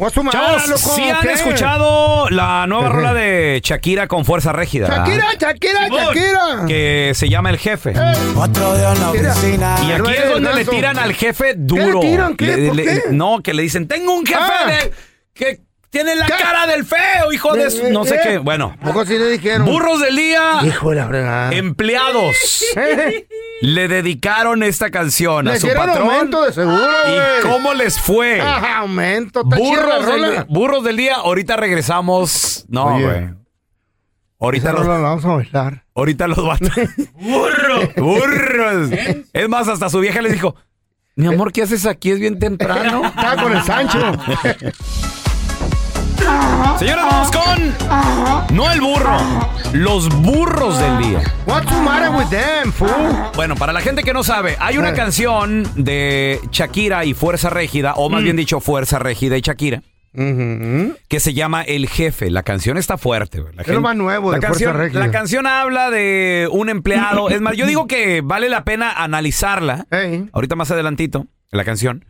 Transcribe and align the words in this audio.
Matter, 0.00 0.40
Chavos, 0.40 0.68
loco? 0.68 0.94
¿sí 0.96 1.02
han 1.10 1.20
¿Qué? 1.20 1.32
escuchado 1.32 2.28
la 2.30 2.66
nueva 2.66 2.86
Ajá. 2.86 2.94
rola 2.96 3.14
de 3.14 3.60
Shakira 3.62 4.08
con 4.08 4.24
Fuerza 4.24 4.52
Régida? 4.52 4.88
Shakira, 4.88 5.26
Shakira, 5.38 5.84
Simón, 5.84 6.00
Shakira. 6.06 6.64
Que 6.66 7.12
se 7.14 7.28
llama 7.28 7.50
El 7.50 7.58
Jefe. 7.58 7.92
Otro 8.36 8.76
día 8.76 8.92
en 8.92 9.00
la 9.00 9.10
oficina. 9.10 9.76
Y 9.86 9.92
aquí 9.92 10.12
es 10.12 10.30
donde 10.32 10.54
le 10.54 10.64
tiran 10.64 10.98
al 10.98 11.12
jefe 11.14 11.54
duro. 11.56 12.00
le 12.02 12.08
tiran? 12.10 12.36
¿Qué? 12.36 12.46
Le- 12.56 12.66
¿Por 12.68 12.76
le- 12.76 12.84
qué? 12.84 13.02
No, 13.10 13.40
que 13.42 13.54
le 13.54 13.62
dicen, 13.62 13.86
tengo 13.88 14.14
un 14.14 14.24
jefe 14.26 14.40
Ah. 14.40 14.66
de- 14.70 14.92
que 15.34 15.60
tiene 15.90 16.14
la 16.14 16.26
¿Qué? 16.26 16.34
cara 16.40 16.66
del 16.66 16.84
feo, 16.84 17.32
hijo 17.32 17.54
de... 17.54 17.70
su-". 17.70 17.90
No 17.90 18.04
sé 18.04 18.14
¿Eh? 18.16 18.20
qué. 18.22 18.38
Bueno, 18.38 18.76
Poco 18.82 19.04
sí 19.04 19.18
le 19.18 19.28
dijeron. 19.30 19.66
burros 19.66 20.00
del 20.00 20.16
día, 20.16 20.60
Hijo 20.64 20.90
de 20.90 20.96
la 20.96 21.06
fregada. 21.08 21.52
empleados, 21.52 22.36
¿Eh? 22.76 23.26
le 23.60 23.88
dedicaron 23.88 24.62
esta 24.62 24.90
canción 24.90 25.44
Le 25.46 25.52
a 25.52 25.60
su 25.60 25.68
patrón. 25.68 26.08
aumento 26.10 26.42
de 26.44 26.52
seguro, 26.52 26.78
¿Y 26.80 27.42
cómo 27.42 27.74
les 27.74 28.00
fue? 28.00 28.40
Ajá, 28.40 28.78
aumento. 28.78 29.44
Burros 29.44 30.06
del, 30.06 30.44
burros 30.48 30.84
del 30.84 30.96
día, 30.96 31.16
ahorita 31.16 31.56
regresamos. 31.56 32.64
No, 32.68 32.98
güey. 32.98 33.28
Ahorita 34.42 34.72
los, 34.72 34.86
rola 34.86 34.94
la 35.00 35.08
vamos 35.10 35.24
a 35.26 35.28
bailar. 35.34 35.84
ahorita 35.94 36.26
los 36.26 36.46
vatos. 36.46 36.70
¡Burros! 37.14 37.94
¡Burros! 37.96 38.90
Es 39.34 39.48
más, 39.50 39.68
hasta 39.68 39.90
su 39.90 40.00
vieja 40.00 40.22
les 40.22 40.32
dijo: 40.32 40.54
Mi 41.14 41.26
amor, 41.26 41.52
¿qué 41.52 41.62
haces 41.64 41.84
aquí? 41.84 42.10
Es 42.12 42.18
bien 42.20 42.38
temprano. 42.38 43.04
Estaba 43.14 43.42
con 43.42 43.52
el 43.54 43.62
Sancho. 43.62 43.98
Señores, 46.78 47.04
vamos 47.04 47.30
con. 47.30 48.56
No 48.56 48.70
el 48.70 48.80
burro, 48.80 49.16
los 49.72 50.08
burros 50.22 50.78
del 50.78 50.98
día. 50.98 51.20
What's 51.46 51.66
the 51.68 51.80
matter 51.82 52.10
with 52.10 52.26
them, 52.30 52.72
fool? 52.72 52.90
Bueno, 53.36 53.54
para 53.56 53.72
la 53.72 53.80
gente 53.80 54.02
que 54.02 54.12
no 54.12 54.22
sabe, 54.22 54.56
hay 54.60 54.78
una 54.78 54.90
Eh. 54.90 54.94
canción 54.94 55.64
de 55.76 56.40
Shakira 56.50 57.04
y 57.04 57.14
Fuerza 57.14 57.50
Régida, 57.50 57.94
o 57.96 58.08
Mm. 58.08 58.12
más 58.12 58.22
bien 58.22 58.36
dicho, 58.36 58.60
Fuerza 58.60 58.98
Régida 58.98 59.36
y 59.36 59.40
Shakira. 59.42 59.82
Ujú. 60.12 60.96
que 61.08 61.20
se 61.20 61.34
llama 61.34 61.62
El 61.62 61.88
Jefe. 61.88 62.30
La 62.32 62.42
canción 62.42 62.76
está 62.76 62.98
fuerte. 62.98 63.44
La 63.54 63.62
Es 63.62 63.68
lo 63.68 63.80
más 63.80 63.94
nuevo 63.94 64.32
la 64.32 64.38
de 64.38 64.40
Fuerza 64.46 64.64
canción, 64.64 64.76
Régida. 64.76 64.98
La 65.06 65.12
canción 65.12 65.46
habla 65.46 65.88
de 65.90 66.48
un 66.50 66.68
empleado. 66.68 67.30
es 67.30 67.40
más, 67.40 67.56
yo 67.56 67.64
digo 67.64 67.86
que 67.86 68.20
vale 68.20 68.48
la 68.48 68.64
pena 68.64 68.90
analizarla. 68.92 69.86
Ahorita 70.32 70.56
más 70.56 70.68
adelantito, 70.72 71.26
la 71.52 71.62
canción. 71.64 72.04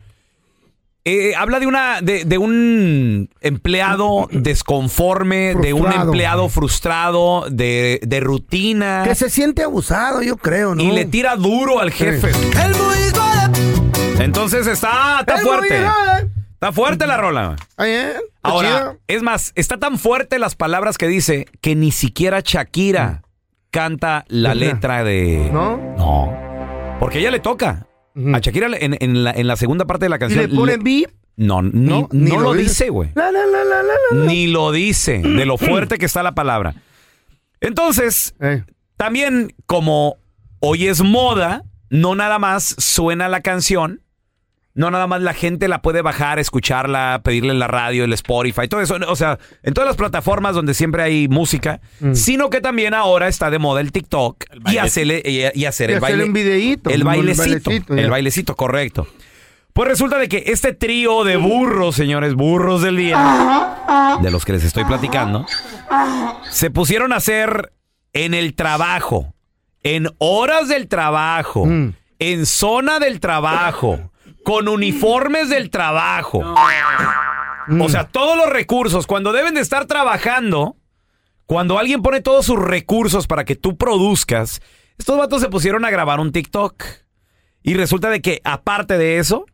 Eh, 1.03 1.33
habla 1.35 1.59
de 1.59 1.65
una 1.65 1.99
de, 2.01 2.25
de 2.25 2.37
un 2.37 3.29
empleado 3.41 4.27
desconforme, 4.31 5.55
de 5.55 5.73
un 5.73 5.91
empleado 5.91 6.47
frustrado, 6.47 7.45
de, 7.49 7.99
de 8.03 8.19
rutina. 8.19 9.01
Que 9.03 9.15
se 9.15 9.29
siente 9.29 9.63
abusado, 9.63 10.21
yo 10.21 10.37
creo, 10.37 10.75
¿no? 10.75 10.83
Y 10.83 10.91
le 10.91 11.05
tira 11.05 11.35
duro 11.35 11.79
al 11.79 11.91
jefe. 11.91 12.29
El 12.63 12.75
muy 12.75 14.19
Entonces 14.19 14.67
está, 14.67 15.21
está 15.21 15.35
Es 15.35 15.41
fuerte. 15.41 15.83
Está 16.53 16.71
fuerte 16.71 17.07
la 17.07 17.17
rola. 17.17 17.55
¿eh? 17.79 18.13
Ahora, 18.43 18.97
es 19.07 19.23
más, 19.23 19.51
está 19.55 19.77
tan 19.77 19.97
fuerte 19.97 20.37
las 20.37 20.53
palabras 20.55 20.99
que 20.99 21.07
dice 21.07 21.47
que 21.61 21.75
ni 21.75 21.91
siquiera 21.91 22.41
Shakira 22.43 23.23
canta 23.71 24.25
la 24.27 24.53
letra 24.53 25.03
de. 25.03 25.49
¿No? 25.51 25.77
No. 25.97 26.31
Porque 26.99 27.17
ella 27.17 27.31
le 27.31 27.39
toca. 27.39 27.87
A 28.33 28.39
Shakira 28.39 28.67
en, 28.79 28.97
en 28.99 29.23
la, 29.23 29.31
en 29.31 29.47
la 29.47 29.55
segunda 29.55 29.85
parte 29.85 30.05
de 30.05 30.09
la 30.09 30.17
¿Y 30.17 30.19
canción. 30.19 30.41
le 30.49 30.55
pone 30.55 30.77
le- 30.77 30.83
beep? 30.83 31.11
No, 31.37 31.61
ni, 31.61 31.71
No, 31.71 32.01
no, 32.01 32.07
ni 32.11 32.29
lo 32.31 32.39
lo 32.41 32.53
dice. 32.53 32.89
güey. 32.89 33.09
Ni 34.13 34.47
lo 34.47 34.71
dice 34.71 35.19
de 35.19 35.45
lo 35.45 35.57
fuerte 35.57 35.97
que 35.97 36.05
está 36.05 36.21
la 36.23 36.33
palabra. 36.33 36.75
Entonces, 37.61 38.35
Ey. 38.39 38.63
también 38.97 39.53
como 39.65 40.17
hoy 40.59 40.87
es 40.87 41.01
moda, 41.01 41.63
no 41.89 42.15
nada 42.15 42.37
más 42.39 42.75
suena 42.77 43.29
la 43.29 43.41
canción, 43.41 44.01
no 44.73 44.89
nada 44.91 45.05
más 45.07 45.21
la 45.21 45.33
gente 45.33 45.67
la 45.67 45.81
puede 45.81 46.01
bajar, 46.01 46.39
escucharla, 46.39 47.21
pedirle 47.23 47.51
en 47.51 47.59
la 47.59 47.67
radio, 47.67 48.03
el 48.05 48.13
Spotify, 48.13 48.67
todo 48.69 48.81
eso, 48.81 48.97
o 49.07 49.15
sea, 49.15 49.37
en 49.63 49.73
todas 49.73 49.87
las 49.87 49.97
plataformas 49.97 50.55
donde 50.55 50.73
siempre 50.73 51.03
hay 51.03 51.27
música, 51.27 51.81
Mm. 51.99 52.13
sino 52.13 52.49
que 52.49 52.61
también 52.61 52.93
ahora 52.93 53.27
está 53.27 53.49
de 53.49 53.59
moda 53.59 53.81
el 53.81 53.91
TikTok 53.91 54.45
y, 54.71 54.77
hacerle- 54.77 55.21
y- 55.25 55.59
y 55.59 55.65
hacer 55.65 55.89
Y 55.89 55.93
el 55.93 55.97
hacerle 55.97 55.99
baile. 55.99 56.23
un 56.23 56.33
videíto, 56.33 56.89
El 56.89 57.03
bailecito. 57.03 57.41
bailecito, 57.69 57.93
el 57.95 58.09
bailecito, 58.09 58.55
correcto. 58.55 59.07
Pues 59.73 59.87
resulta 59.87 60.17
de 60.17 60.27
que 60.27 60.43
este 60.47 60.73
trío 60.73 61.23
de 61.23 61.37
burros, 61.37 61.95
señores, 61.95 62.33
burros 62.35 62.81
del 62.81 62.97
día, 62.97 64.17
de 64.21 64.29
los 64.29 64.43
que 64.43 64.51
les 64.53 64.63
estoy 64.65 64.83
platicando, 64.83 65.45
se 66.49 66.69
pusieron 66.71 67.13
a 67.13 67.17
hacer 67.17 67.71
en 68.13 68.33
el 68.33 68.53
trabajo, 68.53 69.33
en 69.83 70.07
horas 70.17 70.67
del 70.67 70.87
trabajo, 70.87 71.65
Mm. 71.65 71.93
en 72.19 72.45
zona 72.45 72.99
del 72.99 73.19
trabajo, 73.21 74.10
con 74.43 74.67
uniformes 74.67 75.49
del 75.49 75.69
trabajo. 75.69 76.43
Mm. 77.67 77.81
O 77.81 77.89
sea, 77.89 78.07
todos 78.07 78.37
los 78.37 78.49
recursos, 78.49 79.07
cuando 79.07 79.31
deben 79.31 79.53
de 79.53 79.61
estar 79.61 79.85
trabajando, 79.85 80.77
cuando 81.45 81.77
alguien 81.79 82.01
pone 82.01 82.21
todos 82.21 82.45
sus 82.45 82.59
recursos 82.59 83.27
para 83.27 83.45
que 83.45 83.55
tú 83.55 83.77
produzcas, 83.77 84.61
estos 84.97 85.17
vatos 85.17 85.41
se 85.41 85.49
pusieron 85.49 85.85
a 85.85 85.89
grabar 85.89 86.19
un 86.19 86.31
TikTok. 86.31 86.83
Y 87.63 87.75
resulta 87.75 88.09
de 88.09 88.21
que, 88.21 88.41
aparte 88.43 88.97
de 88.97 89.19
eso, 89.19 89.45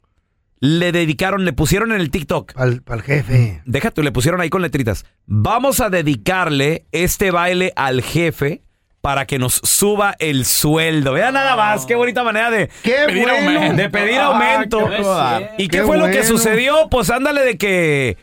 le 0.60 0.92
dedicaron, 0.92 1.46
le 1.46 1.54
pusieron 1.54 1.92
en 1.92 2.00
el 2.00 2.10
TikTok. 2.10 2.54
Al, 2.56 2.82
al 2.88 3.02
jefe. 3.02 3.62
Deja 3.66 3.92
tú, 3.92 4.02
le 4.02 4.12
pusieron 4.12 4.42
ahí 4.42 4.50
con 4.50 4.62
letritas. 4.62 5.06
Vamos 5.26 5.80
a 5.82 5.90
dedicarle 5.90 6.86
este 6.92 7.32
baile 7.32 7.74
al 7.76 8.02
jefe 8.02 8.62
para 9.08 9.26
que 9.26 9.40
nos 9.40 9.62
suba 9.64 10.16
el 10.20 10.44
sueldo. 10.44 11.14
Vean 11.14 11.34
nada 11.34 11.56
más, 11.56 11.86
qué 11.86 11.96
bonita 11.96 12.26
manera 12.26 12.52
de 12.52 12.70
¡Qué 12.84 12.92
pedir, 13.06 13.24
bueno! 13.24 13.62
aumen- 13.62 13.76
de 13.78 13.90
pedir 13.90 14.20
Ah, 14.20 14.26
aumento. 14.26 14.80
qué 14.80 15.02
bueno. 15.02 15.48
¿Y 15.58 15.70
qué, 15.70 15.78
Qué 15.78 15.84
fue 15.86 15.98
lo 15.98 16.08
que 16.08 16.26
sucedió? 16.26 16.90
Pues 16.92 17.10
ándale 17.10 17.40
de 17.46 17.58
que 17.58 18.18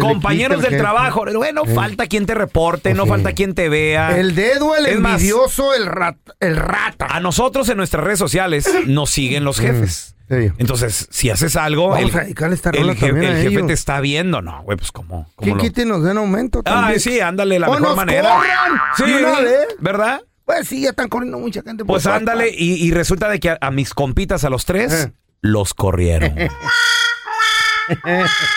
compañeros 0.00 0.62
del 0.62 0.70
jefe. 0.70 0.80
trabajo, 0.82 1.26
bueno, 1.34 1.64
Eh. 1.66 1.74
falta 1.74 2.06
quien 2.06 2.24
te 2.24 2.34
reporte, 2.34 2.94
no 2.94 3.04
falta 3.04 3.34
quien 3.34 3.54
te 3.54 3.68
vea. 3.68 4.16
El 4.18 4.34
dedo, 4.34 4.74
el 4.76 4.86
Es 4.86 4.98
más, 4.98 5.12
envidioso, 5.20 5.74
el, 5.74 5.84
rat, 5.84 6.16
el 6.40 6.56
rata. 6.56 7.04
a 7.10 7.20
nosotros 7.20 7.68
en 7.68 7.76
nuestras 7.76 8.02
redes 8.02 8.18
sociales 8.18 8.66
nos 8.86 9.10
siguen 9.10 9.44
los 9.44 9.60
jefes. 9.60 10.16
Sí. 10.30 10.48
Entonces, 10.58 11.08
si 11.10 11.28
haces 11.28 11.56
algo, 11.56 11.88
Vamos 11.88 12.12
el, 12.14 12.16
a 12.16 12.22
esta 12.52 12.70
el 12.70 12.94
jefe, 12.94 13.08
el 13.08 13.36
jefe 13.36 13.48
ellos. 13.48 13.66
te 13.66 13.72
está 13.72 14.00
viendo. 14.00 14.40
No, 14.40 14.62
güey, 14.62 14.78
pues 14.78 14.92
¿cómo? 14.92 15.24
Que 15.40 15.50
cómo 15.50 15.56
lo- 15.56 15.60
quiten 15.60 15.88
nos 15.88 16.04
den 16.04 16.18
aumento 16.18 16.62
también. 16.62 16.84
Ay, 16.92 17.00
sí, 17.00 17.18
ándale, 17.18 17.58
la 17.58 17.66
¡O 17.68 17.72
mejor 17.72 17.88
nos 17.88 17.96
manera. 17.96 18.36
corran! 18.36 18.80
Sí. 18.96 19.44
¿verdad? 19.80 20.20
Pues 20.52 20.66
sí, 20.68 20.80
ya 20.82 20.90
están 20.90 21.08
corriendo 21.08 21.38
mucha 21.38 21.62
gente. 21.62 21.84
Pues 21.84 22.06
ándale, 22.06 22.50
y, 22.52 22.74
y 22.74 22.90
resulta 22.90 23.28
de 23.28 23.38
que 23.38 23.50
a, 23.50 23.58
a 23.60 23.70
mis 23.70 23.94
compitas, 23.94 24.42
a 24.44 24.50
los 24.50 24.64
tres, 24.64 24.92
Eh. 24.92 25.12
los 25.42 25.74
corrieron. 25.74 26.34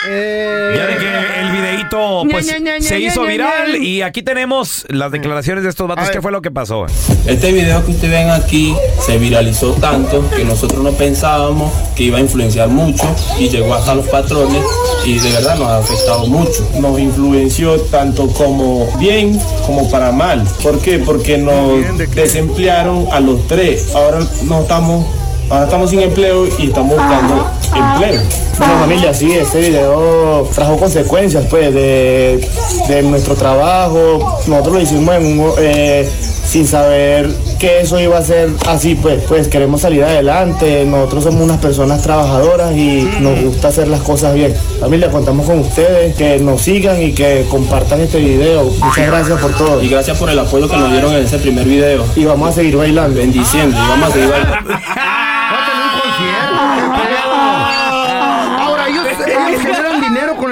Eh, 0.06 0.74
Ya 0.76 0.86
de 0.86 0.96
que 0.96 1.40
el 1.40 1.50
videíto 1.52 2.22
pues, 2.30 2.46
Ña, 2.46 2.58
ña, 2.58 2.78
ña, 2.78 2.86
se 2.86 3.00
hizo 3.00 3.22
viral 3.22 3.76
y 3.82 4.02
aquí 4.02 4.22
tenemos 4.22 4.84
las 4.88 5.10
declaraciones 5.12 5.64
de 5.64 5.70
estos 5.70 5.88
vatos. 5.88 6.10
¿Qué 6.10 6.20
fue 6.20 6.32
lo 6.32 6.42
que 6.42 6.50
pasó? 6.50 6.86
Este 7.26 7.52
video 7.52 7.84
que 7.84 7.92
ustedes 7.92 8.12
ven 8.12 8.30
aquí 8.30 8.74
se 9.04 9.18
viralizó 9.18 9.72
tanto 9.74 10.28
que 10.30 10.44
nosotros 10.44 10.82
no 10.82 10.92
pensábamos 10.92 11.72
que 11.96 12.04
iba 12.04 12.18
a 12.18 12.20
influenciar 12.20 12.68
mucho 12.68 13.04
y 13.38 13.48
llegó 13.48 13.74
hasta 13.74 13.94
los 13.94 14.06
patrones 14.08 14.62
y 15.04 15.18
de 15.18 15.32
verdad 15.32 15.56
nos 15.58 15.68
ha 15.68 15.78
afectado 15.78 16.26
mucho. 16.26 16.68
Nos 16.80 16.98
influenció 16.98 17.80
tanto 17.82 18.28
como 18.28 18.86
bien 18.98 19.38
como 19.66 19.90
para 19.90 20.12
mal. 20.12 20.42
¿Por 20.62 20.80
qué? 20.80 20.98
Porque 20.98 21.38
nos 21.38 21.98
desemplearon 22.14 23.06
a 23.12 23.20
los 23.20 23.46
tres. 23.46 23.94
Ahora 23.94 24.20
no 24.44 24.62
estamos, 24.62 25.06
ahora 25.50 25.64
estamos 25.64 25.90
sin 25.90 26.00
empleo 26.00 26.46
y 26.58 26.68
estamos 26.68 26.96
buscando 26.96 27.50
empleo. 27.74 28.20
Bueno 28.58 28.78
familia, 28.78 29.14
sí, 29.14 29.32
este 29.32 29.60
video 29.60 30.48
trajo 30.54 30.76
consecuencias 30.76 31.44
pues 31.50 31.74
de, 31.74 32.48
de 32.88 33.02
nuestro 33.02 33.34
trabajo. 33.34 34.38
Nosotros 34.46 34.74
lo 34.74 34.80
hicimos 34.80 35.14
en 35.16 35.40
un, 35.40 35.52
eh, 35.58 36.08
sin 36.44 36.66
saber 36.66 37.28
que 37.58 37.80
eso 37.80 37.98
iba 37.98 38.18
a 38.18 38.22
ser 38.22 38.50
así, 38.68 38.94
pues, 38.94 39.22
pues 39.26 39.48
queremos 39.48 39.80
salir 39.80 40.04
adelante. 40.04 40.84
Nosotros 40.84 41.24
somos 41.24 41.42
unas 41.42 41.58
personas 41.58 42.02
trabajadoras 42.02 42.76
y 42.76 43.08
nos 43.20 43.40
gusta 43.40 43.68
hacer 43.68 43.88
las 43.88 44.02
cosas 44.02 44.34
bien. 44.34 44.54
Familia, 44.80 45.10
contamos 45.10 45.46
con 45.46 45.60
ustedes, 45.60 46.14
que 46.14 46.38
nos 46.38 46.60
sigan 46.60 47.02
y 47.02 47.12
que 47.12 47.46
compartan 47.50 48.00
este 48.02 48.18
video. 48.18 48.64
Muchas 48.64 49.06
gracias 49.06 49.40
por 49.40 49.52
todo. 49.56 49.82
Y 49.82 49.88
gracias 49.88 50.18
por 50.18 50.30
el 50.30 50.38
apoyo 50.38 50.68
que 50.68 50.76
nos 50.76 50.92
dieron 50.92 51.14
en 51.14 51.24
ese 51.24 51.38
primer 51.38 51.64
video. 51.66 52.04
Y 52.14 52.24
vamos 52.24 52.50
a 52.50 52.52
seguir 52.52 52.76
bailando. 52.76 53.18
Bendiciendo 53.18 53.76
y 53.76 53.88
vamos 53.88 54.10
a 54.10 54.12
seguir 54.12 54.30
bailando. 54.30 54.70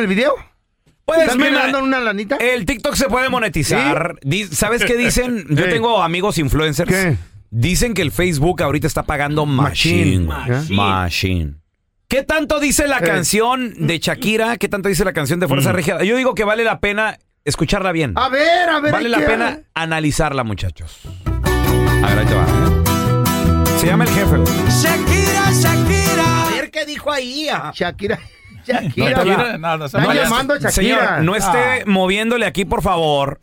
el 0.02 0.08
video? 0.08 0.34
Pues 1.04 1.20
¿Están 1.22 1.38
mira, 1.38 1.78
una 1.78 1.98
lanita? 2.00 2.36
el 2.36 2.64
TikTok 2.64 2.94
se 2.94 3.08
puede 3.08 3.28
monetizar. 3.28 4.18
¿Sabes 4.52 4.84
qué 4.84 4.96
dicen? 4.96 5.46
Yo 5.50 5.68
tengo 5.68 6.02
amigos 6.02 6.38
influencers. 6.38 6.88
¿Qué? 6.88 7.16
Dicen 7.50 7.92
que 7.94 8.02
el 8.02 8.12
Facebook 8.12 8.62
ahorita 8.62 8.86
está 8.86 9.02
pagando 9.02 9.44
machine. 9.44 10.20
Machine. 10.26 10.74
Machine. 10.76 11.54
¿Qué 12.08 12.22
tanto 12.22 12.60
dice 12.60 12.86
la 12.86 12.98
Eh. 12.98 13.02
canción 13.02 13.74
de 13.86 13.98
Shakira? 13.98 14.56
¿Qué 14.58 14.68
tanto 14.68 14.88
dice 14.88 15.04
la 15.04 15.12
canción 15.12 15.40
de 15.40 15.48
Fuerza 15.48 15.72
Regia? 15.72 16.02
Yo 16.04 16.16
digo 16.16 16.34
que 16.34 16.44
vale 16.44 16.62
la 16.64 16.78
pena 16.80 17.18
escucharla 17.44 17.90
bien. 17.92 18.12
A 18.16 18.28
ver, 18.28 18.68
a 18.68 18.80
ver. 18.80 18.92
Vale 18.92 19.08
la 19.08 19.18
que- 19.18 19.24
pena 19.24 19.60
analizarla, 19.74 20.44
muchachos. 20.44 21.00
A 21.26 22.08
ver, 22.08 22.18
ahí 22.20 22.26
te 22.26 22.34
va. 22.34 22.42
¿eh? 22.44 23.78
Se 23.78 23.86
llama 23.86 24.04
el 24.04 24.10
jefe. 24.10 24.36
Shakira, 24.70 25.50
Shakira. 25.52 26.46
A 26.46 26.50
ver 26.50 26.70
qué 26.70 26.86
dijo 26.86 27.10
ahí. 27.10 27.48
ah. 27.52 27.72
Shakira. 27.74 28.18
No, 28.66 28.80
Shakira. 28.80 29.24
la- 29.24 29.58
no, 29.58 29.76
no, 29.78 29.84
Están 29.86 30.02
No, 30.04 30.14
ya- 30.14 30.22
llamando 30.24 30.54
a 30.54 30.56
Shakira. 30.58 30.70
Señor, 30.72 31.22
no 31.22 31.34
esté 31.36 31.58
Ah. 31.58 31.78
moviéndole 31.86 32.46
aquí, 32.46 32.64
por 32.64 32.82
favor. 32.82 33.40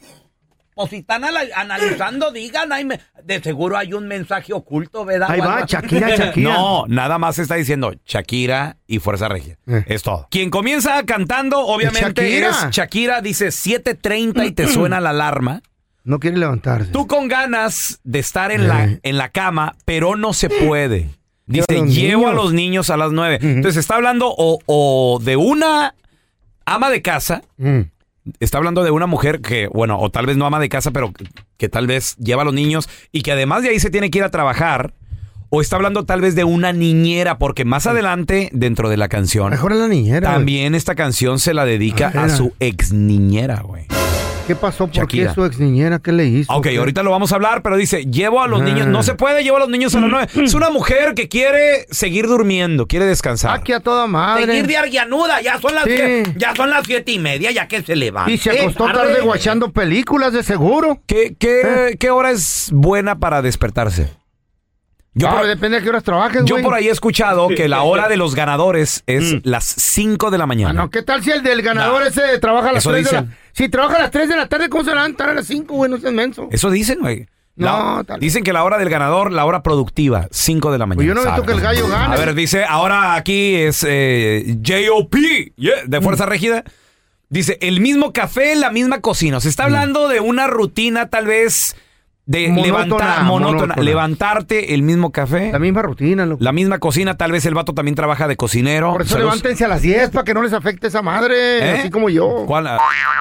Pues 0.75 0.91
si 0.91 0.95
están 0.97 1.25
analizando, 1.25 2.31
digan, 2.31 2.71
hay 2.71 2.87
de 3.25 3.41
seguro 3.43 3.75
hay 3.77 3.93
un 3.93 4.07
mensaje 4.07 4.53
oculto, 4.53 5.03
¿verdad? 5.03 5.29
Ahí 5.31 5.41
O 5.41 5.45
va. 5.45 5.65
Shakira, 5.67 6.15
Shakira. 6.15 6.53
No, 6.57 6.85
nada 6.87 7.17
más 7.17 7.37
está 7.37 7.55
diciendo 7.55 7.93
Shakira 8.05 8.77
y 8.87 8.99
Fuerza 8.99 9.27
Regia. 9.27 9.57
Eh. 9.67 9.83
Es 9.87 10.03
todo. 10.03 10.27
Quien 10.31 10.49
comienza 10.49 11.03
cantando, 11.05 11.59
obviamente, 11.59 12.21
Shakira. 12.21 12.49
es 12.49 12.69
Shakira. 12.71 13.21
Dice 13.21 13.47
7.30 13.51 14.45
y 14.45 14.51
te 14.53 14.67
suena 14.73 15.01
la 15.01 15.09
alarma. 15.09 15.61
No 16.05 16.17
quiere 16.19 16.37
levantarse. 16.37 16.91
Tú 16.91 17.07
con 17.07 17.27
ganas 17.27 17.99
de 18.05 18.19
estar 18.19 18.51
en, 18.53 18.69
la, 18.69 18.85
Eh. 18.85 18.99
en 19.03 19.17
la 19.17 19.29
cama, 19.29 19.75
pero 19.83 20.15
no 20.15 20.31
se 20.33 20.49
puede. 20.49 21.09
Dice, 21.49 21.85
llevo 21.87 22.27
a 22.27 22.33
los 22.33 22.53
niños 22.53 22.89
a 22.89 22.97
las 22.97 23.11
9. 23.11 23.39
Entonces 23.41 23.77
está 23.77 23.95
hablando 23.95 24.33
o, 24.37 24.59
o 24.67 25.19
de 25.21 25.35
una 25.35 25.95
ama 26.65 26.89
de 26.89 27.01
casa 27.01 27.41
Mm. 27.57 27.81
está 28.39 28.57
hablando 28.59 28.83
de 28.83 28.91
una 28.91 29.07
mujer 29.07 29.41
que, 29.41 29.67
bueno, 29.67 29.99
o 29.99 30.09
tal 30.11 30.27
vez 30.27 30.37
no 30.37 30.45
ama 30.45 30.59
de 30.59 30.69
casa, 30.69 30.91
pero 30.91 31.11
que, 31.11 31.25
que 31.57 31.67
tal 31.69 31.87
vez 31.87 32.15
lleva 32.17 32.43
a 32.43 32.45
los 32.45 32.53
niños 32.53 32.87
y 33.11 33.21
que 33.23 33.31
además 33.31 33.63
de 33.63 33.69
ahí 33.69 33.79
se 33.79 33.89
tiene 33.89 34.11
que 34.11 34.19
ir 34.19 34.23
a 34.23 34.29
trabajar. 34.31 34.93
O 35.51 35.61
está 35.61 35.77
hablando 35.77 36.05
tal 36.05 36.21
vez 36.21 36.35
de 36.35 36.43
una 36.43 36.71
niñera, 36.73 37.39
porque 37.39 37.65
más 37.65 37.87
adelante, 37.87 38.49
dentro 38.53 38.87
de 38.87 38.97
la 38.97 39.09
canción, 39.09 39.49
Mejor 39.49 39.71
es 39.73 39.79
la 39.79 39.87
niñera. 39.87 40.29
también 40.31 40.75
esta 40.75 40.93
canción 40.93 41.39
se 41.39 41.55
la 41.55 41.65
dedica 41.65 42.11
Ah, 42.13 42.25
a 42.25 42.29
su 42.29 42.53
ex 42.59 42.93
niñera, 42.93 43.61
güey. 43.61 43.87
¿Qué 44.49 44.55
pasó? 44.55 44.87
¿Por 44.87 44.95
Shakira. 44.95 45.27
qué 45.29 45.35
su 45.35 45.45
ex 45.45 45.59
niñera? 45.59 45.99
¿Qué 45.99 46.11
le 46.11 46.25
hizo? 46.25 46.51
Ok, 46.51 46.69
¿Qué? 46.69 46.77
ahorita 46.79 47.03
lo 47.03 47.11
vamos 47.11 47.31
a 47.31 47.35
hablar, 47.35 47.61
pero 47.61 47.77
dice, 47.77 48.05
llevo 48.05 48.41
a 48.41 48.47
los 48.47 48.61
Ah. 48.61 48.63
niños, 48.63 48.87
no 48.87 49.03
se 49.03 49.13
puede, 49.13 49.43
llevo 49.43 49.57
a 49.57 49.59
los 49.59 49.69
niños 49.69 49.93
a 49.93 49.99
las 49.99 50.09
nueve. 50.09 50.27
Es 50.43 50.55
una 50.55 50.71
mujer 50.71 51.13
que 51.13 51.29
quiere 51.29 51.85
seguir 51.91 52.25
durmiendo, 52.25 52.87
quiere 52.87 53.05
descansar. 53.05 53.55
Aquí 53.55 53.73
a 53.73 53.79
toda 53.79 54.07
madre. 54.07 54.47
Seguir 54.47 54.65
de 54.65 54.77
arguianuda, 54.77 55.39
ya 55.41 55.59
son 55.61 55.75
las 55.75 55.83
Sí. 55.83 55.91
que- 55.91 56.33
ya 56.35 56.55
son 56.55 56.71
las 56.71 56.83
siete 56.87 57.11
y 57.11 57.19
media, 57.19 57.51
ya 57.51 57.67
que 57.67 57.83
se 57.83 57.95
levanta. 57.95 58.31
Y 58.31 58.39
se 58.39 58.49
acostó 58.59 58.85
tarde 58.85 59.21
guachando 59.21 59.71
películas, 59.71 60.33
de 60.33 60.41
seguro. 60.41 60.99
¿Qué, 61.05 61.35
qué, 61.39 61.95
qué 61.99 62.09
hora 62.09 62.31
es 62.31 62.71
buena 62.73 63.19
para 63.19 63.43
despertarse? 63.43 64.09
Yo, 65.15 65.27
Ah, 65.27 65.37
por, 65.37 65.47
depende 65.47 65.77
de 65.77 65.83
qué 65.83 65.89
horas 65.89 66.03
trabajes, 66.03 66.43
yo 66.45 66.55
güey. 66.55 66.63
por 66.63 66.73
ahí 66.75 66.87
he 66.87 66.91
escuchado 66.91 67.47
que 67.49 67.67
la 67.67 67.81
hora 67.81 68.07
de 68.07 68.15
los 68.15 68.35
ganadores 68.35 69.03
es 69.07 69.33
Mm. 69.33 69.39
las 69.43 69.65
5 69.65 70.29
de 70.31 70.37
la 70.37 70.43
Ah, 70.43 70.47
mañana. 70.47 70.73
no, 70.73 70.89
¿qué 70.89 71.01
tal 71.01 71.23
si 71.23 71.31
el 71.31 71.41
del 71.43 71.61
ganador 71.63 72.03
ese 72.03 72.37
trabaja 72.39 72.69
a 72.69 72.73
las 72.73 72.83
Eso 72.83 72.91
3 72.91 73.05
de 73.09 73.11
la... 73.13 73.25
Si 73.51 73.69
trabaja 73.69 73.95
a 73.97 73.99
las 74.01 74.11
3 74.11 74.29
de 74.29 74.35
la 74.37 74.47
tarde, 74.47 74.69
¿cómo 74.69 74.83
se 74.83 74.91
van 74.91 74.99
a 74.99 75.01
levantar 75.03 75.29
a 75.29 75.33
las 75.33 75.47
5, 75.47 75.73
güey? 75.73 75.89
No 75.91 75.97
seas 75.97 76.13
menso. 76.13 76.47
Eso 76.51 76.69
dicen, 76.69 76.99
güey. 76.99 77.25
La- 77.55 77.71
No, 77.71 78.03
tal- 78.05 78.19
dicen 78.21 78.43
que 78.43 78.53
la 78.53 78.63
hora 78.63 78.77
del 78.77 78.89
ganador, 78.89 79.33
la 79.33 79.45
hora 79.45 79.63
productiva, 79.63 80.27
5 80.31 80.71
de 80.71 80.77
la 80.77 80.85
mañana. 80.85 80.95
Pues 80.97 81.07
yo 81.07 81.13
no 81.15 81.21
he 81.21 81.25
visto 81.25 81.45
que 81.45 81.51
el 81.53 81.59
gallo 81.61 81.87
gane. 81.89 82.13
A 82.13 82.17
ver, 82.17 82.33
dice, 82.35 82.63
ahora 82.63 83.15
aquí 83.15 83.55
es 83.55 83.83
eh, 83.85 84.57
JOP, 84.65 85.15
yeah, 85.57 85.73
de 85.85 86.01
Fuerza 86.01 86.25
Mm. 86.25 86.29
Régida. 86.29 86.63
Dice, 87.27 87.57
el 87.61 87.81
mismo 87.81 88.13
café, 88.13 88.55
la 88.55 88.71
misma 88.71 89.01
cocina. 89.01 89.39
Se 89.41 89.49
está 89.49 89.65
hablando 89.65 90.07
de 90.07 90.19
una 90.19 90.47
rutina 90.47 91.09
tal 91.09 91.25
vez 91.27 91.75
de. 92.29 92.47
Monótona, 92.49 92.65
levantar, 92.67 93.23
monótona, 93.25 93.57
monótona. 93.61 93.83
levantarte 93.83 94.73
el 94.73 94.83
mismo 94.83 95.11
café. 95.11 95.51
La 95.51 95.59
misma 95.59 95.81
rutina, 95.81 96.25
loco. 96.25 96.43
La 96.43 96.51
misma 96.51 96.79
cocina, 96.79 97.17
tal 97.17 97.31
vez 97.31 97.45
el 97.45 97.53
vato 97.55 97.73
también 97.73 97.95
trabaja 97.95 98.27
de 98.27 98.35
cocinero. 98.37 98.91
Por 98.93 99.01
eso 99.01 99.11
Saludos. 99.13 99.35
levántense 99.35 99.65
a 99.65 99.67
las 99.67 99.81
10 99.81 100.09
para 100.11 100.23
que 100.23 100.33
no 100.33 100.41
les 100.43 100.53
afecte 100.53 100.87
esa 100.87 101.01
madre, 101.01 101.35
¿Eh? 101.59 101.79
así 101.79 101.89
como 101.89 102.09
yo. 102.09 102.43
¿Cuál? 102.45 102.67
Ah, 102.67 102.77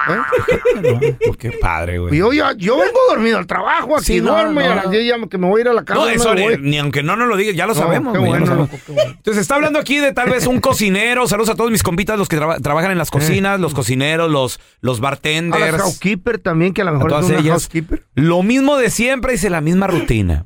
¿Eh? 0.09 1.17
Qué 1.39 1.51
padre, 1.53 1.99
güey. 1.99 2.15
Yo, 2.17 2.31
ya- 2.33 2.53
yo 2.55 2.77
vengo 2.77 2.99
dormido 3.09 3.37
al 3.37 3.47
trabajo, 3.47 3.95
aquí 3.95 4.05
Sí, 4.05 4.21
no, 4.21 4.31
duermo 4.31 4.61
y 4.61 4.63
a 4.65 4.69
no. 4.69 4.75
las 4.75 4.91
10 4.91 5.05
ya 5.07 5.27
que 5.27 5.37
me 5.37 5.47
voy 5.47 5.59
a 5.59 5.61
ir 5.63 5.67
a 5.69 5.73
la 5.73 5.83
casa. 5.83 5.99
No, 5.99 6.05
me 6.05 6.13
eso 6.13 6.33
voy. 6.33 6.57
ni, 6.59 6.69
ni 6.71 6.77
aunque 6.79 7.03
no 7.03 7.15
nos 7.15 7.27
lo 7.27 7.35
digas, 7.37 7.55
ya 7.55 7.65
lo 7.65 7.73
No, 7.73 7.79
sabemos. 7.79 8.13
qué 8.13 8.19
güey, 8.19 8.31
ya 8.31 8.39
lo 8.39 8.45
bueno, 8.45 8.45
sabemos. 8.45 8.71
loco, 8.71 8.83
qué 8.85 8.91
bueno. 8.93 9.11
Entonces 9.17 9.41
está 9.41 9.55
hablando 9.55 9.79
aquí 9.79 9.97
de 9.99 10.13
tal 10.13 10.29
vez 10.29 10.45
un 10.47 10.59
cocinero. 10.59 11.27
Saludos 11.27 11.49
a 11.49 11.55
todos 11.55 11.71
mis 11.71 11.83
compitas, 11.83 12.17
los 12.17 12.27
que 12.27 12.37
traba- 12.37 12.59
trabajan 12.59 12.91
en 12.91 12.97
las 12.97 13.11
cocinas, 13.11 13.59
los 13.59 13.73
cocineros, 13.73 14.29
los, 14.29 14.59
los 14.81 14.99
A 14.99 15.01
bartenders. 15.01 15.71
las 15.71 15.81
housekeeper 15.81 16.39
también, 16.39 16.73
que 16.73 16.81
a 16.81 16.85
lo 16.85 16.91
a 16.91 16.93
mejor 16.93 17.11
es 17.11 17.15
todas 17.17 17.29
una 17.29 17.39
ellas. 17.39 17.51
housekeeper. 17.51 18.03
Lo 18.15 18.43
mismo 18.43 18.77
siempre, 19.03 19.31
dice 19.33 19.49
la 19.49 19.61
misma 19.61 19.87
rutina. 19.87 20.45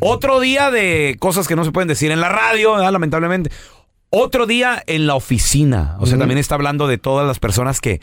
Otro 0.00 0.40
día 0.40 0.70
de 0.72 1.16
cosas 1.20 1.46
que 1.46 1.54
no 1.56 1.64
se 1.64 1.70
pueden 1.70 1.86
decir 1.88 2.10
en 2.10 2.20
la 2.20 2.28
radio, 2.28 2.72
¿verdad? 2.74 2.90
lamentablemente. 2.92 3.50
Otro 4.10 4.46
día 4.46 4.82
en 4.86 5.06
la 5.06 5.14
oficina. 5.14 5.96
O 6.00 6.06
sea, 6.06 6.18
también 6.18 6.38
está 6.38 6.56
hablando 6.56 6.88
de 6.88 6.98
todas 6.98 7.26
las 7.26 7.38
personas 7.38 7.80
que 7.80 8.00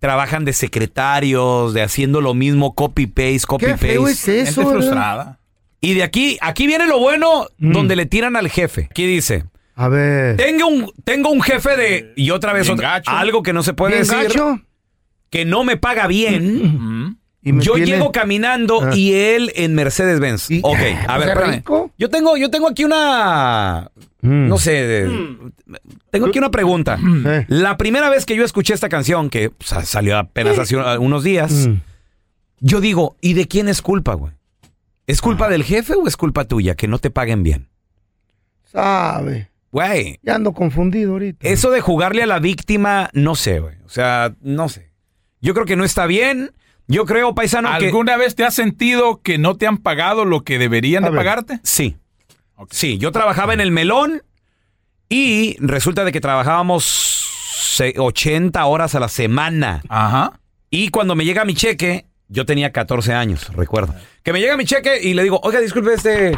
trabajan 0.00 0.44
de 0.44 0.52
secretarios, 0.52 1.72
de 1.72 1.82
haciendo 1.82 2.20
lo 2.20 2.34
mismo, 2.34 2.74
copy-paste, 2.74 3.46
Qué 3.58 3.76
feo 3.76 4.08
es 4.08 4.20
copy-paste. 4.20 4.40
eso, 4.40 4.60
Gente 4.62 4.74
frustrada. 4.74 5.38
Y 5.80 5.94
de 5.94 6.02
aquí, 6.02 6.36
aquí 6.40 6.66
viene 6.66 6.86
lo 6.86 6.98
bueno 6.98 7.46
Mm. 7.58 7.72
donde 7.72 7.94
le 7.96 8.06
tiran 8.06 8.34
al 8.36 8.48
jefe. 8.50 8.88
Aquí 8.90 9.06
dice, 9.06 9.44
A 9.76 9.88
ver. 9.88 10.36
tengo 10.36 10.66
un, 10.66 10.90
tengo 11.04 11.30
un 11.30 11.40
jefe 11.42 11.76
de, 11.76 12.12
y 12.16 12.30
otra 12.30 12.52
vez, 12.52 12.68
otra- 12.68 12.90
gacho. 12.94 13.10
algo 13.12 13.42
que 13.42 13.52
no 13.52 13.62
se 13.62 13.72
puede 13.72 13.94
¿Bien 13.94 14.06
decir, 14.06 14.28
gacho? 14.28 14.60
que 15.30 15.44
no 15.44 15.62
me 15.64 15.76
paga 15.76 16.06
bien. 16.08 17.18
Y 17.46 17.52
me 17.52 17.62
Yo 17.62 17.74
tiene- 17.74 17.92
llego 17.92 18.10
caminando 18.10 18.80
Ah. 18.82 18.90
y 18.96 19.12
él 19.14 19.52
en 19.54 19.74
Mercedes-Benz. 19.76 20.50
Y- 20.50 20.60
Ok, 20.64 20.78
a 21.06 21.16
ver, 21.18 21.28
espérame. 21.28 21.62
Yo 21.96 22.10
tengo, 22.10 22.36
yo 22.36 22.50
tengo 22.50 22.68
aquí 22.68 22.84
una, 22.84 23.88
Mm. 24.22 24.48
no 24.48 24.58
sé, 24.58 24.72
de- 24.72 25.36
tengo 26.10 26.26
aquí 26.26 26.38
una 26.38 26.50
pregunta. 26.50 26.98
Eh. 27.24 27.44
La 27.48 27.76
primera 27.76 28.10
vez 28.10 28.26
que 28.26 28.34
yo 28.34 28.44
escuché 28.44 28.74
esta 28.74 28.88
canción, 28.88 29.30
que 29.30 29.52
salió 29.84 30.18
apenas 30.18 30.58
hace 30.58 30.76
un- 30.76 30.84
unos 30.98 31.22
días, 31.22 31.68
Mm. 31.68 31.74
yo 32.58 32.80
digo, 32.80 33.16
¿y 33.20 33.34
de 33.34 33.46
quién 33.46 33.68
es 33.68 33.80
culpa, 33.80 34.14
güey? 34.14 34.32
¿Es 35.06 35.20
Ah. 35.20 35.22
culpa 35.22 35.48
del 35.48 35.62
jefe 35.62 35.94
o 35.94 36.08
es 36.08 36.16
culpa 36.16 36.46
tuya 36.46 36.74
que 36.74 36.88
no 36.88 36.98
te 36.98 37.10
paguen 37.10 37.44
bien? 37.44 37.68
Sabe. 38.64 39.50
Güey, 39.70 40.18
Ya 40.22 40.34
ando 40.34 40.52
confundido 40.52 41.12
ahorita. 41.12 41.46
eso 41.46 41.70
de 41.70 41.80
jugarle 41.80 42.22
a 42.22 42.26
la 42.26 42.38
víctima, 42.38 43.10
no 43.12 43.34
sé, 43.36 43.60
güey. 43.60 43.76
O 43.84 43.88
sea, 43.88 44.34
no 44.40 44.68
sé. 44.68 44.90
Yo 45.40 45.54
creo 45.54 45.66
que 45.66 45.76
no 45.76 45.84
está 45.84 46.06
bien. 46.06 46.50
Yo 46.88 47.04
creo, 47.04 47.34
paisano, 47.34 47.68
que... 47.78 47.86
¿Alguna 47.86 48.16
vez 48.16 48.34
te 48.36 48.44
has 48.44 48.54
sentido 48.54 49.20
que 49.22 49.38
no 49.38 49.56
te 49.56 49.66
han 49.66 49.78
pagado 49.78 50.24
lo 50.24 50.42
que 50.44 50.58
deberían 50.58 51.04
A 51.04 51.08
de 51.08 51.10
ver. 51.12 51.18
pagarte? 51.20 51.60
Sí. 51.64 51.96
Sí, 52.70 52.96
yo 52.98 53.12
trabajaba 53.12 53.52
en 53.54 53.60
el 53.60 53.70
melón 53.70 54.22
Y 55.08 55.56
resulta 55.60 56.04
de 56.04 56.12
que 56.12 56.20
trabajábamos 56.20 56.84
se- 57.76 57.94
80 57.98 58.64
horas 58.66 58.94
a 58.94 59.00
la 59.00 59.08
semana. 59.08 59.82
Ajá. 59.88 60.40
Y 60.70 60.88
cuando 60.88 61.14
me 61.14 61.24
llega 61.24 61.44
mi 61.44 61.54
cheque, 61.54 62.06
yo 62.28 62.44
tenía 62.46 62.72
14 62.72 63.12
años, 63.14 63.48
recuerdo. 63.54 63.94
Que 64.24 64.32
me 64.32 64.40
llega 64.40 64.56
mi 64.56 64.64
cheque 64.64 64.98
y 65.02 65.14
le 65.14 65.22
digo, 65.22 65.38
oiga, 65.44 65.60
disculpe, 65.60 65.92
este, 65.94 66.36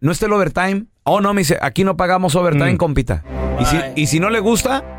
¿no 0.00 0.12
está 0.12 0.26
el 0.26 0.32
overtime? 0.34 0.84
Oh, 1.02 1.20
no, 1.20 1.34
me 1.34 1.40
dice, 1.40 1.58
aquí 1.60 1.82
no 1.84 1.96
pagamos 1.96 2.34
overtime, 2.36 2.74
Mm. 2.74 2.76
compita. 2.76 3.24
Y 3.60 3.64
si, 3.64 3.76
y 3.96 4.06
si 4.06 4.20
no 4.20 4.30
le 4.30 4.38
gusta, 4.40 4.95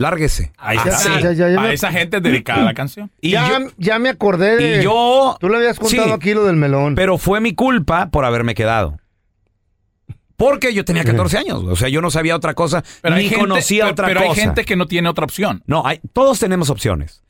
lárguese. 0.00 0.52
A 0.58 0.74
esa, 0.74 0.82
Así. 0.88 1.08
ya, 1.22 1.32
ya, 1.32 1.48
ya 1.50 1.58
a 1.60 1.62
me- 1.62 1.74
esa 1.74 1.92
gente 1.92 2.16
es 2.16 2.22
dedicada 2.22 2.62
la 2.64 2.74
canción. 2.74 3.10
Y 3.20 3.30
ya, 3.32 3.48
yo- 3.60 3.68
ya 3.76 3.98
me 3.98 4.08
acordé 4.08 4.56
de... 4.56 4.80
Y 4.80 4.84
yo... 4.84 5.36
Tú 5.38 5.48
le 5.48 5.58
habías 5.58 5.78
contado 5.78 6.06
Sí, 6.08 6.12
aquí 6.12 6.34
lo 6.34 6.44
del 6.44 6.56
melón. 6.56 6.94
Pero 6.94 7.18
fue 7.18 7.40
mi 7.40 7.54
culpa 7.54 8.08
por 8.10 8.24
haberme 8.24 8.54
quedado. 8.54 8.96
Porque 10.36 10.72
yo 10.72 10.84
tenía 10.86 11.04
14 11.04 11.36
años. 11.36 11.62
O 11.64 11.76
sea, 11.76 11.88
yo 11.90 12.00
no 12.00 12.10
sabía 12.10 12.34
otra 12.34 12.54
cosa, 12.54 12.82
Pero 13.02 13.14
ni 13.16 13.24
gente, 13.24 13.38
conocía 13.40 13.82
pero- 13.84 13.92
otra 13.92 14.06
pero 14.06 14.20
cosa. 14.20 14.30
hay 14.32 14.36
gente 14.46 14.64
que 14.64 14.74
no 14.74 14.86
tiene 14.86 15.08
otra 15.10 15.24
opción. 15.24 15.62
No, 15.66 15.86
hay, 15.86 16.00
todos 16.14 16.38
tenemos 16.38 16.70
opciones. 16.70 17.22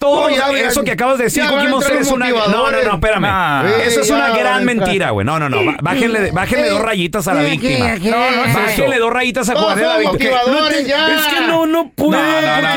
Todo 0.00 0.30
No, 0.30 0.34
ya, 0.34 0.50
ya, 0.50 0.68
eso 0.68 0.82
que 0.82 0.92
acabas 0.92 1.18
de 1.18 1.24
decir, 1.24 1.44
Cookie 1.46 1.68
Monster, 1.68 1.98
es 1.98 2.10
una... 2.10 2.30
No, 2.30 2.70
no, 2.70 2.70
no, 2.70 2.94
espérame. 2.94 3.20
Nah. 3.20 3.68
eso 3.84 4.00
es 4.00 4.08
una 4.08 4.30
gran 4.30 4.64
mentira, 4.64 5.10
güey. 5.10 5.26
No, 5.26 5.38
no, 5.38 5.50
no. 5.50 5.58
Bájenle, 5.82 6.30
bájenle 6.30 6.68
Eh, 6.68 6.70
dos 6.70 6.80
rayitas 6.80 7.28
a 7.28 7.34
la 7.34 7.44
eh, 7.44 7.50
víctima. 7.50 7.96
No, 7.96 8.30
no 8.30 8.44
es 8.46 8.54
Bájenle 8.54 8.98
dos 8.98 9.12
rayitas 9.12 9.50
a 9.50 9.56
jugar 9.56 9.76
de 9.76 9.84
la 9.84 9.98
víctima. 9.98 10.38
No 10.46 10.68
te-. 10.68 10.80
Es 10.80 11.26
que 11.26 11.40
no, 11.46 11.66
no 11.66 11.90
puede. 11.90 12.18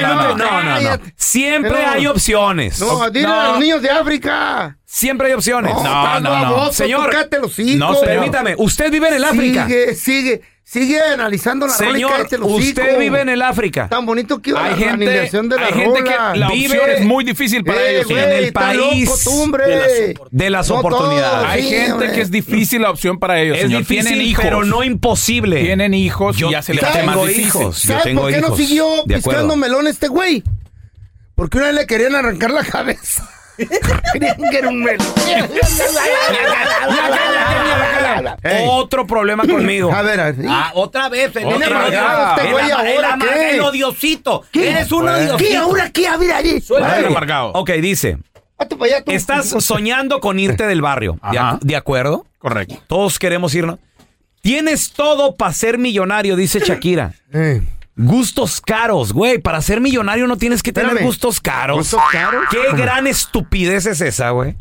No, 0.02 0.36
no, 0.36 0.82
no. 0.82 1.00
Siempre 1.16 1.86
hay 1.86 2.08
opciones. 2.08 2.82
No, 2.82 3.10
dile 3.10 3.28
a 3.28 3.48
los 3.52 3.60
niños 3.60 3.82
de 3.82 3.90
África. 3.90 4.78
Siempre 4.84 5.28
hay 5.28 5.34
opciones. 5.34 5.74
No, 5.74 6.20
no, 6.20 6.46
no. 6.46 6.74
Señor, 6.74 7.10
no, 7.40 7.50
señor. 7.50 8.02
Permítame, 8.04 8.56
usted 8.58 8.92
vive 8.92 9.08
en 9.08 9.14
el 9.14 9.24
África. 9.24 9.66
Sigue, 9.66 9.96
sigue, 9.96 10.42
sigue 10.66 11.00
analizando 11.02 11.68
la 11.68 11.78
rola 11.78 11.90
y 11.92 11.94
Señor, 11.94 12.40
los 12.40 12.52
usted 12.52 12.98
vive 13.00 13.22
en 13.22 13.30
el 13.30 13.42
África. 13.42 13.90
Tan 13.90 14.06
bonito 14.06 14.42
que 14.42 14.52
iba 14.52 14.64
Hay 14.64 14.72
la 14.72 14.78
gente, 14.78 15.06
de 15.06 15.16
la 15.16 15.22
hay 15.22 15.30
gente 15.74 16.00
rola. 16.00 16.32
que 16.34 16.40
la 16.40 16.48
Vive- 16.50 16.78
opción 16.80 16.90
es 16.98 17.06
muy 17.06 17.24
difícil 17.24 17.64
para 17.64 17.82
Eh, 17.82 17.92
ellos. 17.98 18.06
güey, 18.08 18.18
señor. 18.20 18.34
en 18.38 18.44
el 18.46 18.54
país 18.54 19.10
loco 19.10 19.58
de 19.58 19.76
las 19.76 20.30
De 20.32 20.50
las 20.50 20.70
No 20.70 20.76
oportunidades. 20.80 21.48
Hay 21.50 21.62
sí, 21.64 21.70
gente 21.70 21.92
hombre. 21.92 22.12
que 22.14 22.22
es 22.22 22.32
difícil 22.32 22.82
la 22.82 22.90
opción 22.92 23.20
para 23.20 23.40
ellos. 23.42 23.58
Es 23.58 23.64
señor. 23.64 23.80
difícil, 23.82 24.06
Tienen 24.08 24.26
hijos. 24.26 24.44
pero 24.44 24.64
no 24.64 24.84
imposible. 24.84 25.62
Tienen 25.62 25.94
hijos 25.94 26.38
Yo 26.38 26.50
y 26.50 26.52
ya 26.54 26.62
se 26.62 26.74
les 26.74 26.84
hace 26.84 27.00
tengo 27.00 27.12
más 27.24 27.38
hijos. 27.38 27.84
Yo 27.84 27.88
¿Sabes 27.90 28.04
tengo 28.06 28.22
por 28.22 28.32
qué 28.32 28.42
no 28.42 28.56
siguió 28.56 29.04
piscando 29.06 29.56
melón 29.56 29.88
este 29.88 30.08
güey? 30.08 30.44
Porque 31.36 31.58
una 31.58 31.68
vez 31.68 31.76
le 31.76 31.88
querían 31.88 32.16
arrancar 32.16 32.52
la 32.52 32.64
cabeza. 32.64 33.30
Querían 34.14 34.38
que 34.50 34.58
era 34.58 34.70
un 34.70 34.82
melón. 34.84 35.08
Ey, 38.44 38.66
Otro 38.68 39.06
problema 39.08 39.44
conmigo. 39.46 39.92
A 39.94 40.02
ver, 40.02 40.20
a 40.20 40.32
ver. 40.32 40.46
Ah, 40.50 40.72
otra 40.76 41.10
vez. 41.10 41.36
El, 41.36 41.46
Otra 41.46 41.86
el, 41.86 41.92
vez. 41.92 42.00
Este 42.36 42.48
el 42.48 42.52
güey 42.52 42.72
ahora, 42.72 43.18
¿qué? 43.20 43.62
odiosito. 43.62 44.44
¿Qué? 44.52 44.72
Eres 44.72 44.92
un 44.92 45.06
¿Qué? 45.06 45.12
odiosito. 45.12 45.60
¿Ahora 45.62 45.90
qué? 45.92 46.08
A 46.08 46.18
ver, 46.18 46.32
ahí. 46.34 46.64
Vaya 46.70 46.96
Ay, 46.96 47.06
amargado. 47.06 47.52
Ok, 47.54 47.72
dice, 47.74 48.18
hazte 48.58 48.76
para 48.76 48.96
allá 48.96 49.04
tú. 49.06 49.12
estás 49.12 49.48
soñando 49.60 50.20
con 50.20 50.40
irte 50.40 50.66
del 50.68 50.82
barrio. 50.82 51.20
¿De, 51.32 51.38
Ajá. 51.38 51.60
de 51.62 51.76
acuerdo? 51.76 52.26
Correcto. 52.40 52.76
Todos 52.88 53.20
queremos 53.20 53.54
irnos. 53.56 53.80
Tienes 54.42 54.92
todo 54.92 55.36
para 55.36 55.54
ser 55.54 55.78
millonario, 55.78 56.36
dice 56.36 56.60
Shakira. 56.60 57.14
Eh, 57.34 57.62
Gustos 57.96 58.60
caros, 58.62 59.14
güey. 59.14 59.38
Para 59.38 59.62
ser 59.62 59.80
millonario 59.82 60.26
no 60.28 60.38
tienes 60.38 60.64
que 60.64 60.74
tener 60.74 61.04
gustos 61.04 61.40
caros. 61.40 61.78
¿Gustos 61.78 62.02
caros? 62.12 62.44
Qué 62.50 62.76
gran 62.76 63.06
estupidez 63.08 63.86
es 63.86 64.02
esa, 64.02 64.32
güey. 64.32 64.56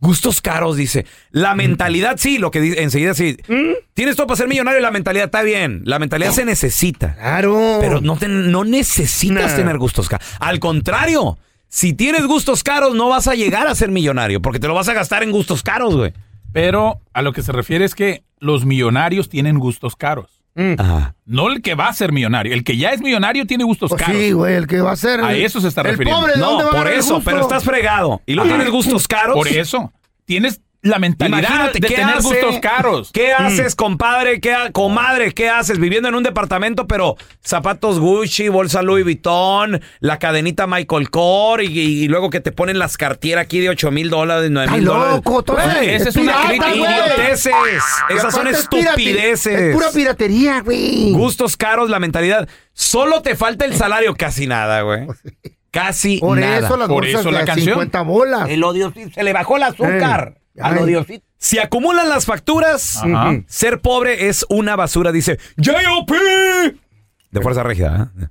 Gustos 0.00 0.40
caros, 0.42 0.76
dice. 0.76 1.06
La 1.30 1.54
mentalidad, 1.54 2.16
sí, 2.18 2.38
lo 2.38 2.50
que 2.50 2.60
dice 2.60 2.82
enseguida 2.82 3.14
sí. 3.14 3.36
¿Mm? 3.48 3.72
Tienes 3.94 4.16
todo 4.16 4.26
para 4.26 4.36
ser 4.36 4.48
millonario, 4.48 4.80
la 4.80 4.90
mentalidad 4.90 5.26
está 5.26 5.42
bien. 5.42 5.82
La 5.84 5.98
mentalidad 5.98 6.32
se 6.32 6.44
necesita. 6.44 7.14
Claro. 7.14 7.78
Pero 7.80 8.00
no, 8.00 8.16
te- 8.16 8.28
no 8.28 8.64
necesitas 8.64 9.52
Nah. 9.52 9.56
tener 9.56 9.78
gustos 9.78 10.08
caros. 10.08 10.26
Al 10.40 10.58
contrario, 10.58 11.38
si 11.68 11.92
tienes 11.94 12.26
gustos 12.26 12.62
caros, 12.62 12.94
no 12.94 13.08
vas 13.08 13.28
a 13.28 13.34
llegar 13.34 13.66
a 13.66 13.74
ser 13.74 13.90
millonario, 13.90 14.40
porque 14.42 14.58
te 14.60 14.68
lo 14.68 14.74
vas 14.74 14.88
a 14.88 14.94
gastar 14.94 15.22
en 15.22 15.30
gustos 15.30 15.62
caros, 15.62 15.96
güey. 15.96 16.12
Pero 16.52 17.00
a 17.14 17.22
lo 17.22 17.32
que 17.32 17.42
se 17.42 17.52
refiere 17.52 17.84
es 17.84 17.94
que 17.94 18.24
los 18.40 18.64
millonarios 18.66 19.28
tienen 19.28 19.58
gustos 19.58 19.96
caros. 19.96 20.33
Ajá. 20.78 21.14
No 21.26 21.48
el 21.50 21.62
que 21.62 21.74
va 21.74 21.88
a 21.88 21.92
ser 21.94 22.12
millonario. 22.12 22.54
El 22.54 22.62
que 22.64 22.76
ya 22.76 22.90
es 22.90 23.00
millonario 23.00 23.46
tiene 23.46 23.64
gustos 23.64 23.90
Pues 23.90 24.02
caros. 24.02 24.16
sí, 24.20 24.32
güey, 24.32 24.54
el 24.54 24.66
que 24.66 24.80
va 24.80 24.92
a 24.92 24.96
ser. 24.96 25.20
A 25.20 25.34
eso 25.34 25.60
se 25.60 25.68
está 25.68 25.80
el 25.80 25.88
refiriendo. 25.88 26.20
pobre, 26.20 26.34
¿de 26.34 26.40
No, 26.40 26.70
por 26.70 26.88
eso, 26.88 27.14
gusto? 27.16 27.30
pero 27.30 27.42
estás 27.42 27.64
fregado. 27.64 28.22
¿Y 28.26 28.34
no 28.36 28.44
tienes 28.44 28.70
gustos 28.70 29.08
caros? 29.08 29.34
Por 29.34 29.48
eso. 29.48 29.92
Tienes 30.26 30.60
la 30.84 30.98
mentalidad 30.98 31.38
Imagínate, 31.40 31.80
de 31.80 31.88
¿qué 31.88 31.94
tener 31.96 32.16
hace? 32.16 32.28
gustos 32.28 32.60
caros. 32.60 33.10
¿Qué 33.12 33.32
haces, 33.32 33.74
compadre? 33.74 34.40
¿Qué 34.40 34.52
ha- 34.52 34.70
comadre? 34.70 35.32
¿Qué 35.32 35.48
haces? 35.48 35.78
Viviendo 35.78 36.08
en 36.08 36.14
un 36.14 36.22
departamento, 36.22 36.86
pero 36.86 37.16
zapatos 37.42 37.98
Gucci, 37.98 38.48
bolsa 38.48 38.82
Louis 38.82 39.02
Vuitton, 39.04 39.80
la 40.00 40.18
cadenita 40.18 40.66
Michael 40.66 41.10
Kors 41.10 41.64
y, 41.64 42.04
y 42.04 42.08
luego 42.08 42.30
que 42.30 42.40
te 42.40 42.52
ponen 42.52 42.78
las 42.78 42.96
cartieras 42.96 43.44
aquí 43.44 43.60
de 43.60 43.70
8 43.70 43.90
mil 43.90 44.10
dólares, 44.10 44.50
9 44.50 44.66
Está 44.66 44.76
mil 44.76 44.84
dólares. 44.84 45.14
loco, 45.24 45.44
esa 45.58 45.80
es 45.82 46.06
es 46.06 46.16
una 46.16 46.34
crítica. 46.48 46.74
idioteces. 46.74 47.52
Esas 48.10 48.34
son 48.34 48.46
estupideces. 48.46 49.60
Es 49.60 49.74
pura 49.74 49.90
piratería, 49.92 50.60
güey. 50.60 51.12
Gustos 51.12 51.56
caros, 51.56 51.90
la 51.90 51.98
mentalidad. 51.98 52.48
Solo 52.72 53.22
te 53.22 53.36
falta 53.36 53.64
el 53.64 53.74
salario, 53.74 54.14
casi 54.14 54.46
nada, 54.46 54.82
güey. 54.82 55.06
Casi 55.70 56.18
Por 56.18 56.38
nada. 56.38 56.58
eso 56.58 56.76
las 56.76 56.86
Por 56.88 57.04
eso 57.04 57.32
la 57.32 57.40
de 57.40 57.44
canción. 57.46 57.70
50 57.74 58.02
bolas. 58.02 58.48
El 58.48 58.62
odiosito. 58.62 59.10
Se 59.12 59.24
le 59.24 59.32
bajó 59.32 59.56
el 59.56 59.64
azúcar. 59.64 60.34
Eh, 60.36 60.40
Odiosito. 60.62 61.24
Si 61.38 61.58
acumulan 61.58 62.08
las 62.08 62.24
facturas, 62.26 62.96
Ajá. 63.02 63.42
ser 63.46 63.80
pobre 63.80 64.28
es 64.28 64.46
una 64.48 64.76
basura, 64.76 65.12
dice 65.12 65.38
J.O.P. 65.62 66.14
De 67.30 67.40
Fuerza 67.40 67.62
Regia. 67.62 68.10
¿eh? 68.20 68.26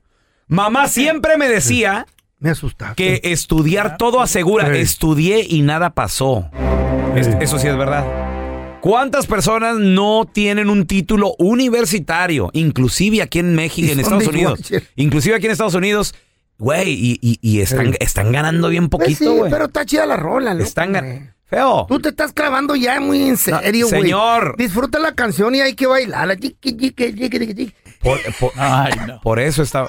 Mamá 0.47 0.87
siempre 0.87 1.37
me 1.37 1.47
decía 1.47 2.05
Me 2.39 2.49
asustaste. 2.51 2.95
que 2.95 3.31
estudiar 3.31 3.97
todo 3.97 4.21
asegura. 4.21 4.73
Sí. 4.73 4.79
Estudié 4.79 5.45
y 5.47 5.61
nada 5.61 5.91
pasó. 5.91 6.49
Es- 7.15 7.27
eso 7.39 7.59
sí 7.59 7.67
es 7.67 7.77
verdad. 7.77 8.05
¿Cuántas 8.81 9.27
personas 9.27 9.77
no 9.77 10.25
tienen 10.31 10.69
un 10.69 10.85
título 10.85 11.35
universitario? 11.37 12.49
Inclusive 12.53 13.21
aquí 13.21 13.39
en 13.39 13.55
México, 13.55 13.91
en 13.91 13.99
Estados 13.99 14.27
Unidos. 14.27 14.59
Inclusive 14.95 15.35
aquí 15.35 15.45
en 15.45 15.51
Estados 15.53 15.75
Unidos. 15.75 16.15
Güey, 16.57 16.89
y, 16.93 17.19
y- 17.21 17.39
y 17.41 17.61
están, 17.61 17.91
Sí. 17.91 17.97
están 17.99 18.31
ganando 18.31 18.69
bien 18.69 18.89
Pues 18.89 19.03
poquito, 19.03 19.31
sí, 19.31 19.37
güey. 19.37 19.51
pero 19.51 19.65
está 19.65 19.85
chida 19.85 20.05
la 20.05 20.17
rola, 20.17 20.53
loco, 20.53 20.65
están 20.65 20.93
ganando. 20.93 21.31
Feo. 21.45 21.85
Tú 21.87 21.99
te 21.99 22.09
estás 22.09 22.33
clavando 22.33 22.75
ya 22.75 22.99
muy 22.99 23.21
en 23.29 23.37
serio, 23.37 23.87
güey. 23.87 24.01
señor. 24.01 24.55
Disfruta 24.57 24.99
la 24.99 25.13
canción 25.13 25.53
y 25.55 25.61
hay 25.61 25.75
que 25.75 25.85
bailarla. 25.87 26.35
Por, 28.03 28.19
por- 28.35 28.51
Ay, 28.57 28.93
no. 29.07 29.21
por 29.21 29.39
eso 29.39 29.63
está, 29.63 29.87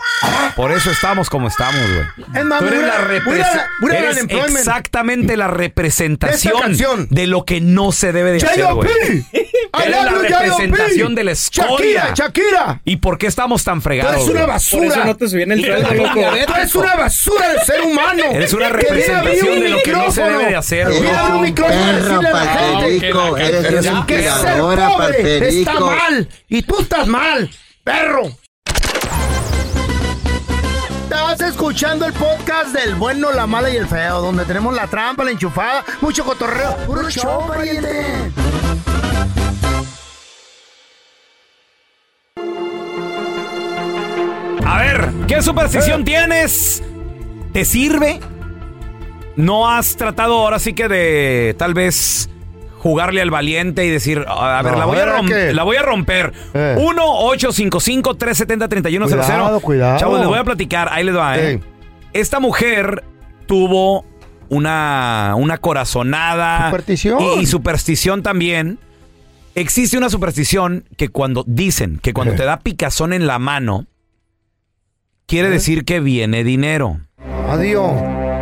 por 0.56 0.72
eso 0.72 0.90
estamos 0.90 1.28
como 1.28 1.48
estamos, 1.48 1.80
güey. 1.82 2.26
Es 2.36 2.44
más, 2.44 2.60
Tú 2.60 2.66
eres 2.66 2.82
la 2.82 2.98
represa- 2.98 3.66
eres 3.92 4.16
exactamente 4.28 5.36
la 5.36 5.48
representación 5.48 7.08
de 7.10 7.26
lo 7.26 7.44
que 7.44 7.60
no 7.60 7.92
se 7.92 8.12
debe 8.12 8.32
de 8.32 8.46
hacer, 8.46 8.64
güey. 8.74 8.88
Eres 9.84 10.04
la 10.04 10.10
representación 10.10 11.14
de 11.16 11.24
la 11.24 11.32
escoria. 11.32 11.74
Shakira, 11.74 12.14
Shakira. 12.14 12.80
¿Y 12.84 12.96
por 12.96 13.18
qué 13.18 13.26
estamos 13.26 13.64
tan 13.64 13.78
Tú 13.78 13.82
fregados? 13.82 14.14
eres 14.14 14.28
una 14.28 14.46
basura. 14.46 15.14
te 15.16 15.28
subí 15.28 15.42
en 15.42 15.50
el 15.52 15.64
sueldo, 15.64 15.92
loco. 15.94 16.20
Tú 16.46 16.54
eres 16.54 16.74
una 16.76 16.94
basura 16.94 17.48
de 17.48 17.58
ser 17.64 17.80
humano. 17.80 18.22
Eres 18.30 18.52
una 18.52 18.68
representación 18.68 19.48
un 19.54 19.60
de 19.60 19.68
lo 19.70 19.82
que 19.82 19.92
no 19.92 20.12
se 20.12 20.22
debe 20.22 20.46
de 20.46 20.56
hacer, 20.56 20.86
güey. 20.88 21.02
un 21.32 21.40
micrófono 21.42 21.82
a 21.82 21.86
perro 21.92 22.20
decirle 22.20 22.28
a 22.28 22.32
la 22.32 22.46
gente 22.46 23.12
palperico, 23.12 23.36
eres 23.36 23.88
pobre 24.96 25.48
está 25.48 25.80
mal. 25.80 26.28
Y 26.48 26.62
tú 26.62 26.80
estás 26.80 27.06
mal, 27.06 27.50
perro. 27.84 28.22
Estás 31.04 31.40
escuchando 31.42 32.06
el 32.06 32.12
podcast 32.14 32.74
del 32.74 32.94
bueno, 32.94 33.30
la 33.30 33.46
mala 33.46 33.70
y 33.70 33.76
el 33.76 33.86
feo, 33.86 34.20
donde 34.20 34.44
tenemos 34.44 34.74
la 34.74 34.86
trampa, 34.86 35.22
la 35.22 35.30
enchufada, 35.30 35.84
mucho 36.00 36.24
cotorreo. 36.24 36.76
¡Puro 36.86 37.08
show, 37.10 37.46
pariente! 37.46 38.32
A 44.66 44.78
ver, 44.78 45.10
¿qué 45.28 45.42
superstición 45.42 46.04
tienes? 46.04 46.82
¿Te 47.52 47.64
sirve? 47.64 48.18
¿No 49.36 49.68
has 49.68 49.96
tratado 49.96 50.34
ahora 50.34 50.58
sí 50.58 50.72
que 50.72 50.88
de 50.88 51.54
tal 51.58 51.74
vez 51.74 52.28
jugarle 52.84 53.22
al 53.22 53.30
valiente 53.30 53.86
y 53.86 53.90
decir, 53.90 54.22
a 54.28 54.60
ver, 54.62 54.72
No, 54.74 54.78
la, 54.78 54.84
voy 54.84 54.98
a 54.98 55.04
¿ahora 55.04 55.18
rom- 55.22 55.28
qué? 55.28 55.54
la 55.54 55.62
voy 55.62 55.76
a 55.78 55.82
romper? 55.82 56.34
Eh. 56.52 56.76
1-855-370-3100. 56.78 59.60
Cuidado. 59.62 59.98
Chavos, 59.98 60.18
les 60.20 60.28
voy 60.28 60.38
a 60.38 60.44
platicar, 60.44 60.88
ahí 60.92 61.02
les 61.04 61.16
va, 61.16 61.38
¿eh? 61.38 61.60
Esta 62.12 62.40
mujer 62.40 63.02
tuvo 63.46 64.04
una, 64.50 65.32
una 65.36 65.56
corazonada. 65.58 66.66
Superstición. 66.66 67.18
Y, 67.22 67.40
y 67.40 67.46
superstición 67.46 68.22
también. 68.22 68.78
Existe 69.54 69.96
una 69.96 70.10
superstición 70.10 70.84
que 70.98 71.08
cuando 71.08 71.42
dicen 71.46 71.98
que 72.02 72.12
cuando 72.12 72.34
Eh. 72.34 72.36
te 72.36 72.44
da 72.44 72.58
picazón 72.58 73.12
en 73.14 73.26
la 73.26 73.38
mano, 73.38 73.86
quiere 75.26 75.48
Eh. 75.48 75.52
decir 75.52 75.84
que 75.84 76.00
viene 76.00 76.44
dinero. 76.44 76.98
Adiós. 77.48 77.92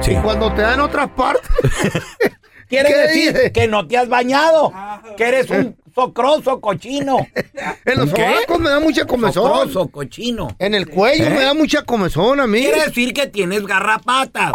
Sí. 0.00 0.12
Y 0.12 0.16
cuando 0.16 0.52
te 0.52 0.62
dan 0.62 0.80
otras 0.80 1.08
partes. 1.10 1.48
Quiere 2.72 2.88
¿Qué 2.88 2.96
decir 2.98 3.32
dice? 3.34 3.52
que 3.52 3.68
no 3.68 3.86
te 3.86 3.98
has 3.98 4.08
bañado. 4.08 4.72
Que 5.16 5.24
eres 5.24 5.50
un 5.50 5.76
Socroso, 5.94 6.58
cochino. 6.60 7.18
En 7.84 7.98
los 7.98 8.08
sobacos 8.10 8.58
me 8.60 8.70
da 8.70 8.80
mucha 8.80 9.04
comezón. 9.04 9.44
Socroso, 9.50 9.88
cochino. 9.88 10.48
En 10.58 10.74
el 10.74 10.88
cuello 10.88 11.26
¿Eh? 11.26 11.30
me 11.30 11.40
da 11.42 11.52
mucha 11.52 11.82
comezón 11.82 12.40
a 12.40 12.46
mí. 12.46 12.60
Quiere 12.60 12.84
decir 12.86 13.12
que 13.12 13.26
tienes 13.26 13.66
garrapatas. 13.66 14.52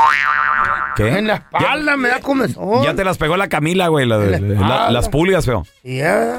¿Qué? 0.96 1.10
En 1.10 1.28
la 1.28 1.36
espalda 1.36 1.96
me 1.96 2.10
da 2.10 2.20
comezón. 2.22 2.84
Ya 2.84 2.96
te 2.96 3.04
las 3.04 3.18
pegó 3.20 3.38
la 3.38 3.50
Camila, 3.50 3.88
güey, 3.90 4.08
la- 4.08 4.18
la- 4.18 4.40
la- 4.40 4.92
las 4.92 5.10
pulgas, 5.10 5.46
feo. 5.46 5.64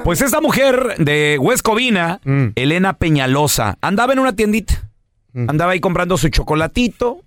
Pues 0.02 0.20
esta 0.20 0.40
mujer 0.40 0.96
de 0.98 1.38
Huescovina, 1.40 2.20
Mm. 2.24 2.46
Elena 2.56 2.94
Peñalosa, 2.94 3.78
andaba 3.80 4.12
en 4.14 4.18
una 4.18 4.34
tiendita. 4.34 4.88
Mm. 5.32 5.48
Andaba 5.50 5.72
ahí 5.72 5.80
comprando 5.80 6.16
su 6.18 6.28
chocolatito, 6.28 7.20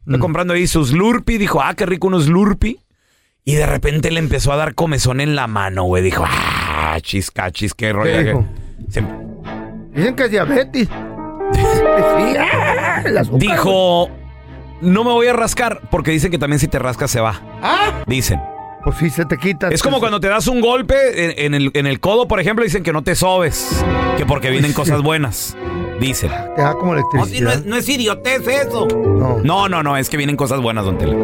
estaba 0.00 0.18
comprando 0.18 0.52
ahí 0.52 0.66
sus 0.66 0.88
Slurpee, 0.90 1.38
dijo, 1.38 1.62
ah, 1.62 1.72
qué 1.74 1.86
rico 1.86 2.08
unos 2.08 2.24
Slurpee. 2.26 2.76
Y 3.46 3.56
de 3.56 3.66
repente 3.66 4.10
le 4.10 4.20
empezó 4.20 4.52
a 4.52 4.56
dar 4.56 4.74
comezón 4.74 5.20
en 5.20 5.36
la 5.36 5.46
mano, 5.46 5.84
güey. 5.84 6.02
Dijo, 6.02 6.24
ah, 6.26 6.96
chiscachis, 7.02 7.74
qué 7.74 7.92
rollo. 7.92 8.44
Se- 8.88 9.04
Dicen 9.94 10.16
que 10.16 10.24
es 10.24 10.30
diabetes. 10.30 10.88
Sí, 10.88 12.36
ah, 12.40 13.02
azúcar. 13.20 13.38
dijo, 13.38 14.08
no 14.80 15.04
me 15.04 15.10
voy 15.10 15.26
a 15.26 15.34
rascar, 15.34 15.82
porque 15.90 16.10
dicen 16.10 16.30
que 16.30 16.38
también 16.38 16.58
si 16.58 16.68
te 16.68 16.78
rascas 16.78 17.10
se 17.10 17.20
va. 17.20 17.40
Ah, 17.62 18.02
Dicen. 18.06 18.40
pues 18.82 18.96
sí, 18.96 19.10
se 19.10 19.26
te 19.26 19.36
quita. 19.36 19.68
Es 19.68 19.82
como 19.82 20.00
cuando 20.00 20.20
te 20.20 20.28
das 20.28 20.46
un 20.46 20.62
golpe 20.62 21.26
en, 21.26 21.34
en 21.36 21.54
el, 21.54 21.70
en 21.74 21.86
el 21.86 22.00
codo, 22.00 22.26
por 22.26 22.40
ejemplo, 22.40 22.64
dicen 22.64 22.82
que 22.82 22.92
no 22.94 23.02
te 23.02 23.14
sobes, 23.14 23.84
que 24.16 24.24
porque 24.24 24.48
vienen 24.50 24.72
cosas 24.72 25.02
buenas. 25.02 25.54
Dicen. 26.00 26.30
Te 26.56 26.62
da 26.62 26.72
como 26.72 26.94
No, 26.94 27.02
si 27.02 27.04
no, 27.12 27.20
electricidad. 27.50 27.52
es, 27.54 27.66
no 27.66 27.76
es 27.76 27.88
idiotez 27.90 28.48
eso. 28.48 28.88
No. 28.88 29.38
No, 29.44 29.68
no, 29.68 29.82
no, 29.82 29.96
es 29.98 30.08
que 30.08 30.16
vienen 30.16 30.34
cosas 30.36 30.60
buenas, 30.62 30.86
don 30.86 30.96
Tela. 30.98 31.14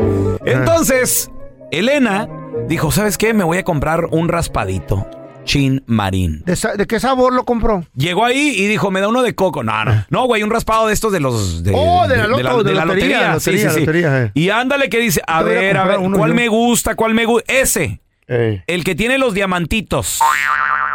Entonces, 0.45 1.29
Elena 1.71 2.29
dijo, 2.69 2.91
¿sabes 2.91 3.17
qué? 3.19 3.33
Me 3.35 3.45
voy 3.45 3.59
a 3.59 3.62
comprar 3.65 4.07
un 4.07 4.29
raspadito. 4.29 5.07
Chin 5.45 5.83
Marín. 5.87 6.43
¿De, 6.45 6.55
sa- 6.55 6.75
de 6.77 6.87
qué 6.87 7.00
sabor 7.00 7.33
lo 7.33 7.45
compró? 7.45 7.85
Llegó 7.97 8.25
ahí 8.25 8.53
y 8.57 8.67
dijo, 8.67 8.91
me 8.91 9.00
da 9.00 9.09
uno 9.09 9.23
de 9.23 9.35
coco. 9.35 9.62
No, 9.65 9.85
no. 9.85 10.05
No, 10.11 10.27
güey, 10.27 10.43
un 10.43 10.50
raspado 10.50 10.87
de 10.87 10.93
estos 10.93 11.12
de 11.12 11.19
los... 11.21 11.65
De, 11.65 11.73
Oh, 11.75 12.07
de 12.07 12.17
la 12.19 12.27
loto- 12.27 12.62
de 12.62 12.75
lotería, 12.75 13.41
Sí, 13.41 13.50
lotería, 13.53 13.71
sí, 13.71 13.75
sí. 13.75 13.81
lotería, 13.81 14.23
eh. 14.25 14.31
Y 14.35 14.50
ándale 14.50 14.89
que 14.91 14.99
dice, 14.99 15.23
a 15.27 15.39
Te 15.39 15.45
voy 15.45 15.53
a 15.57 15.61
ver, 15.61 15.77
a 15.77 15.81
comprar 15.81 15.99
ver, 15.99 16.07
uno 16.07 16.19
¿cuál 16.19 16.31
yo. 16.31 16.37
me 16.37 16.49
gusta? 16.49 16.95
¿Cuál 16.95 17.15
me 17.15 17.25
gusta? 17.25 17.53
Ese. 17.53 18.00
El 18.29 18.85
que 18.85 18.95
tiene 18.95 19.19
los 19.19 19.35
diamantitos. 19.35 20.21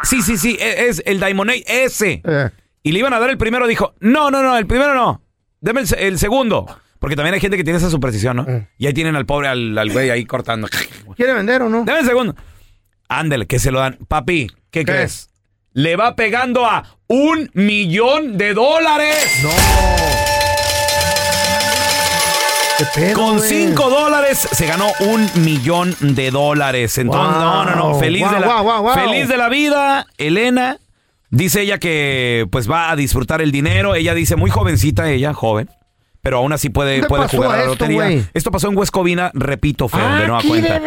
Sí, 0.04 0.22
sí, 0.22 0.38
sí, 0.38 0.58
e- 0.60 0.88
es 0.88 1.02
el 1.06 1.22
Eight, 1.22 1.66
ese. 1.68 2.22
eh. 2.24 2.50
Y 2.84 2.92
le 2.92 3.00
iban 3.00 3.14
a 3.14 3.20
dar 3.20 3.30
el 3.32 3.38
primero, 3.38 3.68
dijo, 3.68 3.94
no, 4.00 4.30
no, 4.32 4.42
no, 4.44 4.56
el 4.58 4.68
primero 4.68 4.94
no. 4.94 5.22
Deme 5.60 5.82
el, 5.82 5.88
se- 5.88 6.08
el 6.08 6.18
segundo. 6.20 6.66
Porque 7.00 7.16
también 7.16 7.34
hay 7.36 7.40
gente 7.42 7.58
que 7.58 7.64
tiene 7.64 7.78
esa 7.78 7.90
superstición, 7.90 8.38
¿no? 8.38 8.46
Eh. 8.48 8.68
Y 8.78 8.88
ahí 8.88 8.94
tienen 8.94 9.16
al 9.16 9.26
pobre, 9.26 9.48
al, 9.48 9.78
al 9.78 9.92
güey 9.92 10.10
ahí 10.10 10.26
cortando. 10.26 10.68
¿Quiere 11.16 11.34
vender 11.34 11.62
o 11.62 11.70
no? 11.70 11.84
Deme 11.84 12.00
el 12.00 12.06
segundo. 12.06 12.36
Ándale, 13.08 13.46
que 13.46 13.60
se 13.60 13.72
lo 13.72 13.80
dan. 13.80 13.98
Papi, 14.08 14.48
¿qué, 14.72 14.80
¿Qué? 14.80 14.86
crees? 14.86 15.30
Le 15.74 15.96
va 15.98 16.16
pegando 16.16 16.66
a 16.66 16.84
un 17.08 17.52
millón 17.54 18.38
de 18.38 18.54
dólares. 18.54 19.42
No. 19.44 19.50
¿Qué 22.78 22.86
pedo, 22.94 23.14
Con 23.14 23.38
güey? 23.38 23.50
cinco 23.50 23.90
dólares 23.90 24.38
se 24.52 24.66
ganó 24.68 24.88
un 25.00 25.30
millón 25.46 25.96
de 26.02 26.30
dólares. 26.30 26.98
Entonces, 26.98 27.34
Wow. 27.42 27.42
no, 27.44 27.66
no, 27.66 27.76
no. 27.94 28.00
Feliz, 28.00 28.24
Wow, 28.24 28.34
de 28.34 28.40
la, 28.42 28.62
wow. 28.62 28.94
feliz 28.94 29.28
de 29.30 29.38
la 29.38 29.48
vida, 29.50 30.08
Elena. 30.18 30.78
Dice 31.30 31.62
ella 31.62 31.78
que 31.78 32.46
pues 32.52 32.70
va 32.70 32.92
a 32.92 32.96
disfrutar 32.98 33.42
el 33.42 33.52
dinero. 33.52 33.96
Ella 33.96 34.14
dice, 34.14 34.36
muy 34.36 34.50
jovencita 34.50 35.10
ella, 35.10 35.34
joven. 35.34 35.70
Pero 36.26 36.38
aún 36.40 36.52
así 36.54 36.70
puede, 36.70 36.94
¿Dónde 36.94 37.08
puede 37.08 37.28
jugar 37.28 37.52
a 37.52 37.54
la 37.54 37.60
esto, 37.60 37.72
lotería. 37.74 38.04
güey? 38.06 38.26
Esto 38.34 38.50
pasó 38.50 38.68
en 38.68 38.76
Huescovina, 38.76 39.30
repito, 39.36 39.88
feo, 39.88 40.04
de 40.16 40.22
nueva 40.26 40.40
Aquí 40.40 40.48
cuenta. 40.48 40.82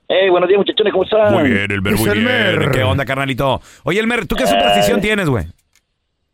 Hey, 0.10 0.30
buenos 0.30 0.48
días, 0.48 0.60
muchachones, 0.60 0.94
¿cómo 0.94 1.04
están? 1.04 1.34
Muy 1.34 1.50
bien, 1.50 1.70
Elmer, 1.70 1.96
muy 1.96 2.10
bien. 2.10 2.28
Elmer. 2.28 2.72
¿Qué 2.72 2.84
onda, 2.84 3.04
carnalito? 3.04 3.60
Oye, 3.84 4.00
Elmer, 4.00 4.26
¿tú 4.26 4.36
qué 4.36 4.48
superstición 4.48 5.02
tienes, 5.02 5.30
güey? 5.30 5.46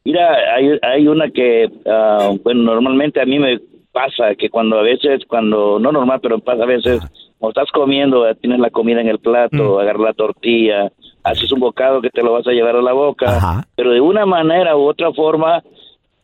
Mira, 0.06 0.36
hay, 0.56 0.78
hay 0.84 1.08
una 1.08 1.32
que, 1.32 1.70
ah, 1.88 2.34
bueno, 2.44 2.62
normalmente 2.64 3.20
a 3.20 3.26
mí 3.26 3.40
me 3.40 3.60
pasa 3.92 4.36
que 4.38 4.50
cuando 4.52 4.78
a 4.78 4.84
veces, 4.84 5.22
cuando, 5.28 5.80
no 5.80 5.92
normal, 5.92 6.20
pero 6.22 6.38
pasa 6.38 6.64
a 6.64 6.68
veces, 6.68 7.00
cuando 7.40 7.60
estás 7.60 7.72
comiendo, 7.72 8.30
eh, 8.30 8.36
tienes 8.36 8.60
la 8.60 8.70
comida 8.70 9.02
en 9.02 9.08
el 9.08 9.18
plato, 9.18 9.80
agarras 9.80 10.02
la 10.02 10.14
tortilla, 10.14 10.92
haces 11.24 11.52
un 11.52 11.60
bocado 11.60 12.00
que 12.00 12.12
te 12.12 12.22
lo 12.22 12.34
vas 12.34 12.46
a 12.46 12.52
llevar 12.52 12.76
a 12.76 12.82
la 12.82 12.94
boca, 12.94 13.38
Ajá. 13.38 13.68
pero 13.76 13.92
de 13.92 14.02
una 14.02 14.28
manera 14.28 14.76
u 14.76 14.82
otra 14.82 15.12
forma, 15.14 15.64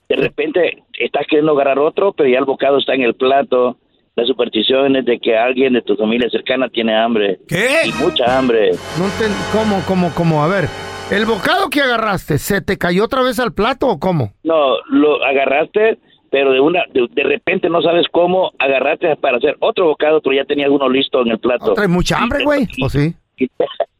de 0.07 0.15
repente 0.15 0.83
estás 0.99 1.25
queriendo 1.27 1.53
agarrar 1.53 1.79
otro, 1.79 2.13
pero 2.13 2.29
ya 2.29 2.37
el 2.37 2.45
bocado 2.45 2.77
está 2.77 2.93
en 2.93 3.01
el 3.01 3.15
plato. 3.15 3.77
La 4.19 4.25
superstición 4.25 4.97
es 4.97 5.05
de 5.05 5.17
que 5.17 5.37
alguien 5.37 5.71
de 5.71 5.81
tu 5.81 5.95
familia 5.95 6.29
cercana 6.29 6.67
tiene 6.67 6.93
hambre. 6.93 7.39
¿Qué? 7.47 7.69
Y 7.85 7.93
mucha 7.93 8.37
hambre. 8.37 8.71
No 8.97 9.05
enten- 9.05 9.33
¿Cómo, 9.53 9.81
cómo, 9.87 10.11
cómo? 10.13 10.43
A 10.43 10.47
ver, 10.49 10.65
¿el 11.09 11.25
bocado 11.25 11.69
que 11.69 11.79
agarraste 11.79 12.37
se 12.37 12.59
te 12.59 12.77
cayó 12.77 13.05
otra 13.05 13.21
vez 13.21 13.39
al 13.39 13.53
plato 13.53 13.87
o 13.87 13.97
cómo? 13.97 14.33
No, 14.43 14.75
lo 14.89 15.23
agarraste, 15.23 15.99
pero 16.31 16.51
de 16.51 16.59
una 16.59 16.81
de, 16.93 17.07
de 17.11 17.23
repente 17.23 17.69
no 17.69 17.81
sabes 17.81 18.07
cómo 18.11 18.51
agarraste 18.59 19.15
para 19.15 19.37
hacer 19.37 19.55
otro 19.61 19.85
bocado, 19.85 20.19
pero 20.21 20.35
ya 20.35 20.43
tenía 20.43 20.69
uno 20.69 20.89
listo 20.89 21.21
en 21.21 21.29
el 21.29 21.39
plato. 21.39 21.73
¿Traes 21.73 21.89
mucha 21.89 22.17
hambre, 22.17 22.43
güey? 22.43 22.67
¿O 22.83 22.89
sí? 22.89 23.15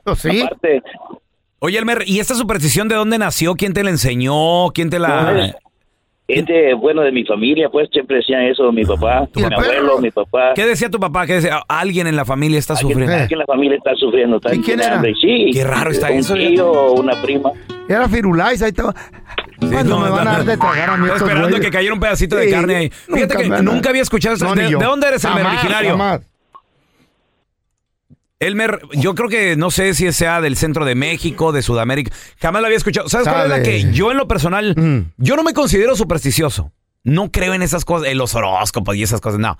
¿O 0.06 0.16
sí? 0.16 0.42
Aparte, 0.42 0.82
Oye, 1.60 1.78
Elmer, 1.78 2.04
¿y 2.06 2.20
esta 2.20 2.36
superstición 2.36 2.90
de 2.90 2.96
dónde 2.96 3.18
nació? 3.18 3.56
¿Quién 3.56 3.72
te 3.74 3.84
la 3.86 3.90
enseñó? 3.90 4.70
¿Quién 4.74 4.90
te 4.90 5.00
la...? 5.00 5.56
Pues, 6.30 6.46
gente, 6.46 6.74
bueno, 6.76 7.02
de 7.02 7.12
mi 7.12 7.26
familia, 7.26 7.70
pues 7.70 7.90
siempre 7.92 8.18
decían 8.18 8.44
eso, 8.44 8.72
mi 8.72 8.86
papá, 8.86 9.28
¿Y 9.36 9.40
mi 9.40 9.46
el 9.48 9.54
abuelo, 9.54 9.98
mi 10.00 10.12
papá. 10.12 10.54
¿Qué 10.56 10.66
decía 10.66 10.90
tu 10.90 11.00
papá? 11.00 11.26
¿Qué 11.26 11.34
decía? 11.34 11.62
Alguien 11.68 12.06
en 12.08 12.16
la 12.16 12.24
familia 12.26 12.60
está 12.60 12.74
Alguien, 12.74 12.92
sufriendo. 12.94 13.14
alguien 13.16 13.32
en 13.32 13.40
la 13.40 13.46
familia 13.46 13.78
está 13.78 13.96
sufriendo, 13.96 14.36
está 14.38 14.54
¿Y 14.56 14.62
quién 14.62 14.80
era? 14.80 15.02
Sí, 15.20 15.50
Qué 15.54 15.64
raro 15.64 15.92
está 15.92 16.12
un 16.12 16.18
eso, 16.20 16.36
tío 16.36 16.72
o 16.72 17.00
una 17.00 17.20
prima. 17.22 17.52
Era 17.88 18.08
Firulais, 18.08 18.62
ahí 18.62 18.70
estaba. 18.70 18.94
¿Cuándo 19.60 19.98
no, 19.98 20.06
me 20.06 20.10
van 20.12 20.28
a 20.28 20.32
dar 20.34 20.46
de 20.46 20.56
tragar 20.58 20.90
a 20.92 20.98
mí 20.98 21.08
esperando 21.14 21.42
güeyes? 21.50 21.60
que 21.66 21.72
cayera 21.72 21.94
un 21.94 22.00
pedacito 22.00 22.36
de 22.36 22.46
Sí, 22.46 22.52
carne 22.52 22.76
ahí. 22.76 22.90
Fíjate 22.90 23.34
nunca 23.44 23.58
que 23.58 23.64
nunca 23.64 23.90
había 23.90 24.02
escuchado 24.04 24.36
eso. 24.36 24.46
No, 24.46 24.56
¿De, 24.56 24.64
de 24.68 24.70
dónde 24.76 25.08
eres, 25.08 25.22
Jamás, 25.24 25.46
originario? 25.46 25.92
jamás. 25.92 26.22
Elmer, 28.40 28.80
yo 28.94 29.16
creo 29.16 29.28
que 29.28 29.56
no 29.58 29.70
sé 29.70 29.94
si 29.94 30.12
sea 30.14 30.40
del 30.40 30.56
centro 30.56 30.86
de 30.86 30.96
México, 30.96 31.52
de 31.52 31.62
Sudamérica. 31.62 32.16
Jamás 32.42 32.62
lo 32.62 32.68
había 32.68 32.78
escuchado. 32.78 33.10
¿Sabes 33.10 33.28
cuál 33.28 33.44
es 33.44 33.50
la 33.50 33.62
que 33.64 33.92
yo 33.92 34.12
en 34.12 34.18
lo 34.18 34.28
personal, 34.28 34.74
Mm. 34.78 35.12
yo 35.18 35.36
no 35.36 35.44
me 35.44 35.54
considero 35.54 35.96
supersticioso. 35.96 36.72
No 37.04 37.32
creo 37.32 37.54
en 37.54 37.62
esas 37.62 37.84
cosas, 37.86 38.08
en 38.10 38.18
los 38.18 38.36
horóscopos 38.36 38.96
y 38.96 39.04
esas 39.04 39.20
cosas, 39.22 39.40
no. 39.40 39.58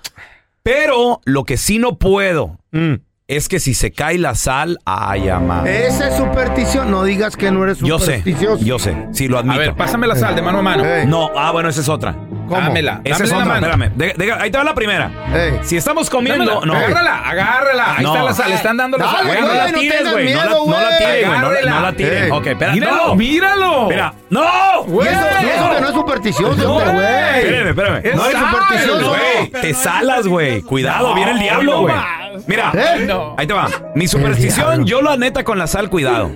Pero 0.64 1.22
lo 1.26 1.44
que 1.46 1.58
sí 1.58 1.78
no 1.80 1.98
puedo 1.98 2.58
Mm. 2.72 2.96
es 3.28 3.48
que 3.50 3.60
si 3.60 3.74
se 3.74 3.92
cae 3.92 4.18
la 4.18 4.36
sal, 4.36 4.80
ay, 4.86 5.28
amá. 5.30 5.64
Esa 5.70 6.08
es 6.10 6.16
superstición. 6.18 6.90
No 6.90 7.04
digas 7.04 7.36
que 7.36 7.52
no 7.52 7.64
eres 7.64 7.80
Yo 7.80 8.00
sé, 8.00 8.18
supersticioso. 8.20 8.64
yo 8.64 8.80
sé, 8.80 8.96
sí 9.12 9.28
lo 9.28 9.38
A 9.38 9.42
admito. 9.42 9.60
ver, 9.60 9.76
pásame 9.76 10.08
la 10.08 10.16
sal 10.16 10.36
de 10.36 10.42
mano 10.42 10.60
a 10.60 10.62
mano. 10.62 10.84
No, 11.06 11.32
ah, 11.38 11.52
bueno, 11.52 11.70
esa 11.70 11.82
es 11.82 11.90
otra. 11.90 12.16
¿Cómo? 12.50 12.62
Dámela. 12.62 13.02
Esa 13.04 13.24
es 13.24 13.32
otra, 13.32 13.44
en 13.44 13.48
la 13.48 13.54
mano. 13.56 13.68
espérame. 13.68 13.92
De- 13.96 14.14
de- 14.26 14.34
ahí 14.34 14.52
te 14.52 14.58
va 14.58 14.64
la 14.64 14.74
primera. 14.74 15.12
Ey. 15.34 15.60
Si 15.64 15.78
estamos 15.78 16.10
comiendo, 16.10 16.46
Dámela. 16.46 16.66
no. 16.66 16.74
Agárrala, 16.76 17.20
agárrala. 17.30 17.96
Ahí 17.98 18.04
No. 18.04 18.10
está 18.14 18.24
la 18.24 18.34
sal. 18.34 18.50
Le 18.50 18.56
están 18.56 18.78
dando 18.78 18.98
la 18.98 19.06
sal. 19.12 19.26
Güey, 19.28 19.40
no 19.42 19.46
güey, 19.48 19.58
la 19.58 19.66
tires, 19.74 20.12
güey. 20.12 20.34
No, 20.34 20.44
no 20.44 20.50
la 20.50 20.58
güey. 20.58 20.98
tires, 20.98 21.28
güey. 21.28 21.28
No, 21.28 21.32
la- 21.32 21.38
Agárrela. 21.40 21.72
no 21.72 21.82
la 21.82 21.92
tires. 21.94 22.32
Ok, 22.32 22.48
espera. 22.48 22.72
Míralo, 22.74 23.08
no. 23.08 23.16
míralo. 23.16 23.88
Mira, 23.90 24.14
¡no! 24.30 24.42
Y 24.42 25.08
eso, 25.08 25.28
eso 25.28 25.76
que 25.76 25.82
no 25.82 25.88
es 25.88 25.94
supersticioso, 25.94 26.56
No, 26.64 26.74
güey. 26.74 27.06
Espérame, 27.06 27.70
espérame. 27.70 28.02
Es 28.04 28.16
No 28.16 28.26
es 28.26 28.38
supersticioso. 28.38 29.10
Güey, 29.10 29.50
te 29.62 29.74
salas, 29.74 30.28
güey. 30.28 30.62
Cuidado, 30.62 31.14
viene 31.16 31.32
el 31.32 31.40
diablo, 31.40 31.72
no 31.74 31.82
güey. 31.82 31.96
Más. 32.34 32.48
Mira, 32.48 32.72
¿Eh? 32.76 33.06
No. 33.06 33.36
ahí 33.38 33.46
te 33.48 33.54
va. 33.54 33.68
Mi 33.96 34.08
superstición, 34.08 34.86
yo 34.86 35.02
la 35.02 35.18
neta 35.18 35.44
con 35.44 35.58
la 35.58 35.68
sal, 35.68 35.90
cuidado. 35.90 36.32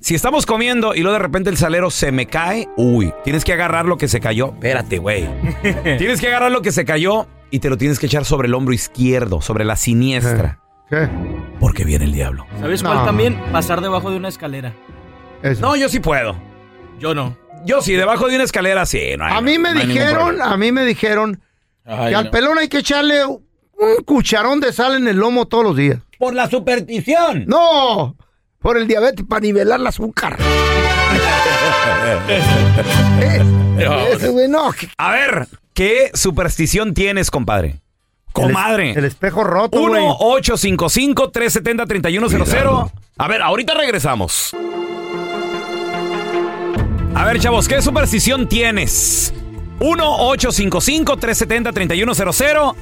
Si 0.00 0.14
estamos 0.14 0.46
comiendo 0.46 0.94
y 0.94 1.00
luego 1.00 1.14
de 1.14 1.18
repente 1.22 1.50
el 1.50 1.56
salero 1.56 1.90
se 1.90 2.12
me 2.12 2.26
cae, 2.26 2.68
uy, 2.76 3.12
tienes 3.24 3.44
que 3.44 3.52
agarrar 3.52 3.86
lo 3.86 3.96
que 3.96 4.08
se 4.08 4.20
cayó. 4.20 4.48
Espérate, 4.54 4.98
güey. 4.98 5.28
tienes 5.98 6.20
que 6.20 6.28
agarrar 6.28 6.50
lo 6.52 6.62
que 6.62 6.72
se 6.72 6.84
cayó 6.84 7.26
y 7.50 7.58
te 7.58 7.68
lo 7.70 7.76
tienes 7.76 7.98
que 7.98 8.06
echar 8.06 8.24
sobre 8.24 8.48
el 8.48 8.54
hombro 8.54 8.72
izquierdo, 8.74 9.40
sobre 9.40 9.64
la 9.64 9.76
siniestra, 9.76 10.58
¿Qué? 10.88 11.08
porque 11.60 11.84
viene 11.84 12.04
el 12.06 12.12
diablo. 12.12 12.46
¿Sabes 12.60 12.82
No. 12.82 12.92
cuál 12.92 13.04
también? 13.04 13.38
Pasar 13.52 13.80
debajo 13.80 14.10
de 14.10 14.16
una 14.16 14.28
escalera. 14.28 14.72
Eso. 15.42 15.60
No, 15.60 15.76
yo 15.76 15.88
sí 15.88 16.00
puedo. 16.00 16.36
Yo 16.98 17.14
no. 17.14 17.36
Yo 17.64 17.80
sí, 17.82 17.92
debajo 17.94 18.28
de 18.28 18.34
una 18.36 18.44
escalera 18.44 18.86
sí. 18.86 19.00
No 19.18 19.24
hay- 19.24 19.34
A 19.36 19.40
mí 19.40 19.58
me 19.58 19.72
no 19.74 19.80
hay 19.80 19.86
ningún 19.86 20.02
dijeron, 20.02 20.42
a 20.42 20.56
mí 20.56 20.72
me 20.72 20.84
dijeron 20.84 21.40
Ay, 21.84 22.10
que 22.10 22.14
al 22.16 22.30
pelón 22.30 22.58
hay 22.58 22.68
que 22.68 22.78
echarle 22.78 23.20
un 23.82 23.96
cucharón 24.04 24.60
de 24.60 24.72
sal 24.72 24.94
en 24.94 25.08
el 25.08 25.16
lomo 25.16 25.46
todos 25.46 25.64
los 25.64 25.76
días. 25.76 25.98
Por 26.18 26.34
la 26.34 26.48
superstición. 26.48 27.44
No, 27.46 28.16
por 28.60 28.78
el 28.78 28.86
diabetes, 28.86 29.26
para 29.28 29.40
nivelar 29.40 29.80
el 29.80 29.86
azúcar. 29.86 30.38
Ese 34.12 34.28
güey, 34.28 34.48
no. 34.48 34.70
A 34.96 35.10
ver, 35.10 35.48
¿qué 35.74 36.10
superstición 36.14 36.94
tienes, 36.94 37.30
compadre? 37.30 37.82
Comadre. 38.32 38.92
El 38.92 39.04
espejo 39.04 39.44
roto, 39.44 39.78
güey. 39.78 40.02
1-855-370-3100. 40.02 42.90
A 43.18 43.28
ver, 43.28 43.42
ahorita 43.42 43.74
regresamos. 43.74 44.56
A 47.14 47.26
ver, 47.26 47.38
chavos, 47.40 47.68
¿qué 47.68 47.82
superstición 47.82 48.48
tienes? 48.48 49.34
1-855-370-3100. 49.80 52.74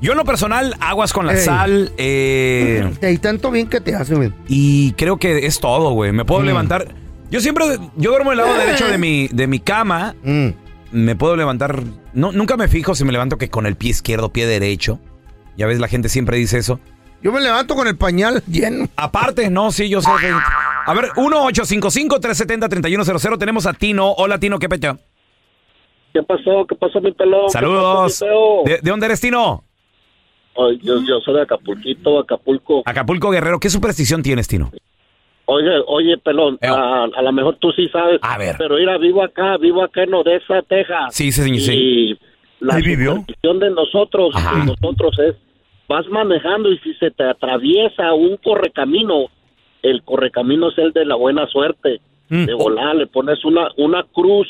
Yo 0.00 0.12
en 0.12 0.18
lo 0.18 0.24
personal, 0.24 0.74
aguas 0.80 1.12
con 1.12 1.26
la 1.26 1.34
Ey. 1.34 1.40
sal. 1.44 1.92
eh, 1.98 2.90
Y 3.12 3.18
tanto 3.18 3.50
bien 3.50 3.68
que 3.68 3.80
te 3.80 3.94
hace, 3.94 4.14
güey. 4.14 4.32
y 4.48 4.92
creo 4.92 5.18
que 5.18 5.44
es 5.46 5.60
todo, 5.60 5.90
güey. 5.92 6.12
Me 6.12 6.24
puedo 6.24 6.40
Mm. 6.42 6.46
levantar. 6.46 6.88
Yo 7.30 7.40
siempre, 7.40 7.64
yo 7.96 8.10
duermo 8.10 8.30
del 8.30 8.38
lado 8.38 8.54
derecho 8.54 8.86
de 8.88 8.96
mi, 8.98 9.28
de 9.28 9.46
mi 9.46 9.60
cama. 9.60 10.14
Mm. 10.22 10.48
Me 10.92 11.14
puedo 11.16 11.36
levantar. 11.36 11.82
No, 12.14 12.32
nunca 12.32 12.56
me 12.56 12.66
fijo 12.66 12.94
si 12.94 13.04
me 13.04 13.12
levanto 13.12 13.36
que 13.38 13.50
con 13.50 13.66
el 13.66 13.76
pie 13.76 13.90
izquierdo, 13.90 14.32
pie 14.32 14.46
derecho. 14.46 14.98
Ya 15.56 15.66
ves, 15.66 15.78
la 15.78 15.86
gente 15.88 16.08
siempre 16.08 16.36
dice 16.38 16.58
eso. 16.58 16.80
Yo 17.22 17.30
me 17.32 17.40
levanto 17.40 17.74
con 17.76 17.86
el 17.86 17.96
pañal 17.98 18.42
lleno. 18.48 18.88
Aparte, 18.96 19.50
no, 19.50 19.70
sí, 19.70 19.88
yo 19.90 20.00
sé. 20.00 20.10
que- 20.20 20.32
A 20.86 20.94
ver, 20.94 21.10
1-855-370-3100. 21.16 23.38
Tenemos 23.38 23.66
a 23.66 23.72
Tino. 23.74 24.12
Hola, 24.12 24.38
Tino, 24.38 24.58
¿qué 24.58 24.68
pecho? 24.68 24.98
¿Qué 26.12 26.22
pasó? 26.22 26.66
¿Qué 26.68 26.74
pasó, 26.76 27.00
mi 27.00 27.12
pelón? 27.12 27.42
¿Qué 27.46 27.52
Saludos. 27.52 28.12
pasó, 28.12 28.24
mi 28.24 28.30
feo? 28.30 28.62
¿De, 28.64 28.78
de 28.82 28.90
dónde 28.90 29.06
eres, 29.06 29.20
Tino? 29.20 29.64
Yo, 30.56 31.00
yo 31.02 31.20
soy 31.20 31.34
de 31.34 31.42
Acapulquito, 31.42 32.18
Acapulco. 32.18 32.82
Acapulco 32.84 33.30
Guerrero. 33.30 33.58
¿Qué 33.60 33.70
superstición 33.70 34.22
tienes, 34.22 34.48
Tino? 34.48 34.70
Oye, 35.46 35.82
oye, 35.86 36.16
pelón, 36.18 36.58
a, 36.62 37.04
a 37.04 37.22
lo 37.22 37.32
mejor 37.32 37.56
tú 37.56 37.72
sí 37.72 37.88
sabes. 37.88 38.20
A 38.22 38.38
ver. 38.38 38.54
Pero 38.58 38.76
mira, 38.76 38.98
vivo 38.98 39.22
acá, 39.22 39.56
vivo 39.56 39.82
acá 39.82 40.04
en 40.04 40.14
Odessa, 40.14 40.62
Texas. 40.62 41.12
Sí, 41.14 41.32
sí, 41.32 41.42
sí, 41.42 41.60
sí. 41.60 41.72
Y 41.72 42.18
la 42.60 42.74
superstición 42.74 43.58
de 43.58 43.70
nosotros, 43.70 44.32
de 44.34 44.64
nosotros 44.64 45.18
es, 45.18 45.34
vas 45.88 46.06
manejando 46.08 46.70
y 46.70 46.78
si 46.78 46.94
se 46.94 47.10
te 47.10 47.24
atraviesa 47.24 48.12
un 48.12 48.36
correcamino, 48.36 49.26
el 49.82 50.02
correcamino 50.04 50.68
es 50.68 50.78
el 50.78 50.92
de 50.92 51.04
la 51.04 51.16
buena 51.16 51.46
suerte. 51.48 52.00
Mm. 52.28 52.44
De 52.44 52.54
volar, 52.54 52.94
le 52.94 53.08
pones 53.08 53.44
una, 53.44 53.70
una 53.76 54.04
cruz 54.12 54.46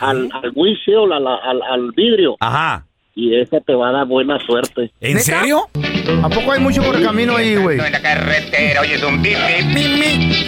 al, 0.00 0.28
al 0.34 0.52
windshield, 0.54 1.12
al, 1.12 1.26
al, 1.26 1.62
al 1.62 1.92
vidrio. 1.92 2.36
Ajá. 2.40 2.84
Y 3.14 3.36
esa 3.36 3.60
te 3.60 3.74
va 3.74 3.90
a 3.90 3.92
dar 3.92 4.06
buena 4.06 4.38
suerte. 4.38 4.90
¿En 5.00 5.20
serio? 5.20 5.68
¿A 6.22 6.28
poco 6.30 6.52
hay 6.52 6.60
mucho 6.60 6.82
correcamino 6.82 7.36
ahí, 7.36 7.56
güey? 7.56 7.78
En 7.78 7.92
la 7.92 8.00
carretera 8.00 8.80
oyes 8.80 9.02
un 9.02 9.20
bip, 9.20 9.36
bip, 9.74 9.74
bip. 9.74 10.46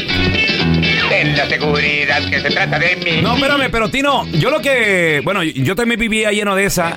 Ten 1.08 1.36
la 1.36 1.46
seguridad 1.46 2.22
que 2.30 2.40
se 2.40 2.48
trata 2.48 2.78
de 2.78 2.96
mí. 2.96 3.20
No, 3.22 3.34
espérame, 3.34 3.70
pero 3.70 3.90
Tino, 3.90 4.26
yo 4.32 4.50
lo 4.50 4.60
que. 4.60 5.20
Bueno, 5.24 5.42
yo 5.42 5.76
también 5.76 6.00
vivía 6.00 6.30
ahí 6.30 6.40
en 6.40 6.48
Odessa. 6.48 6.96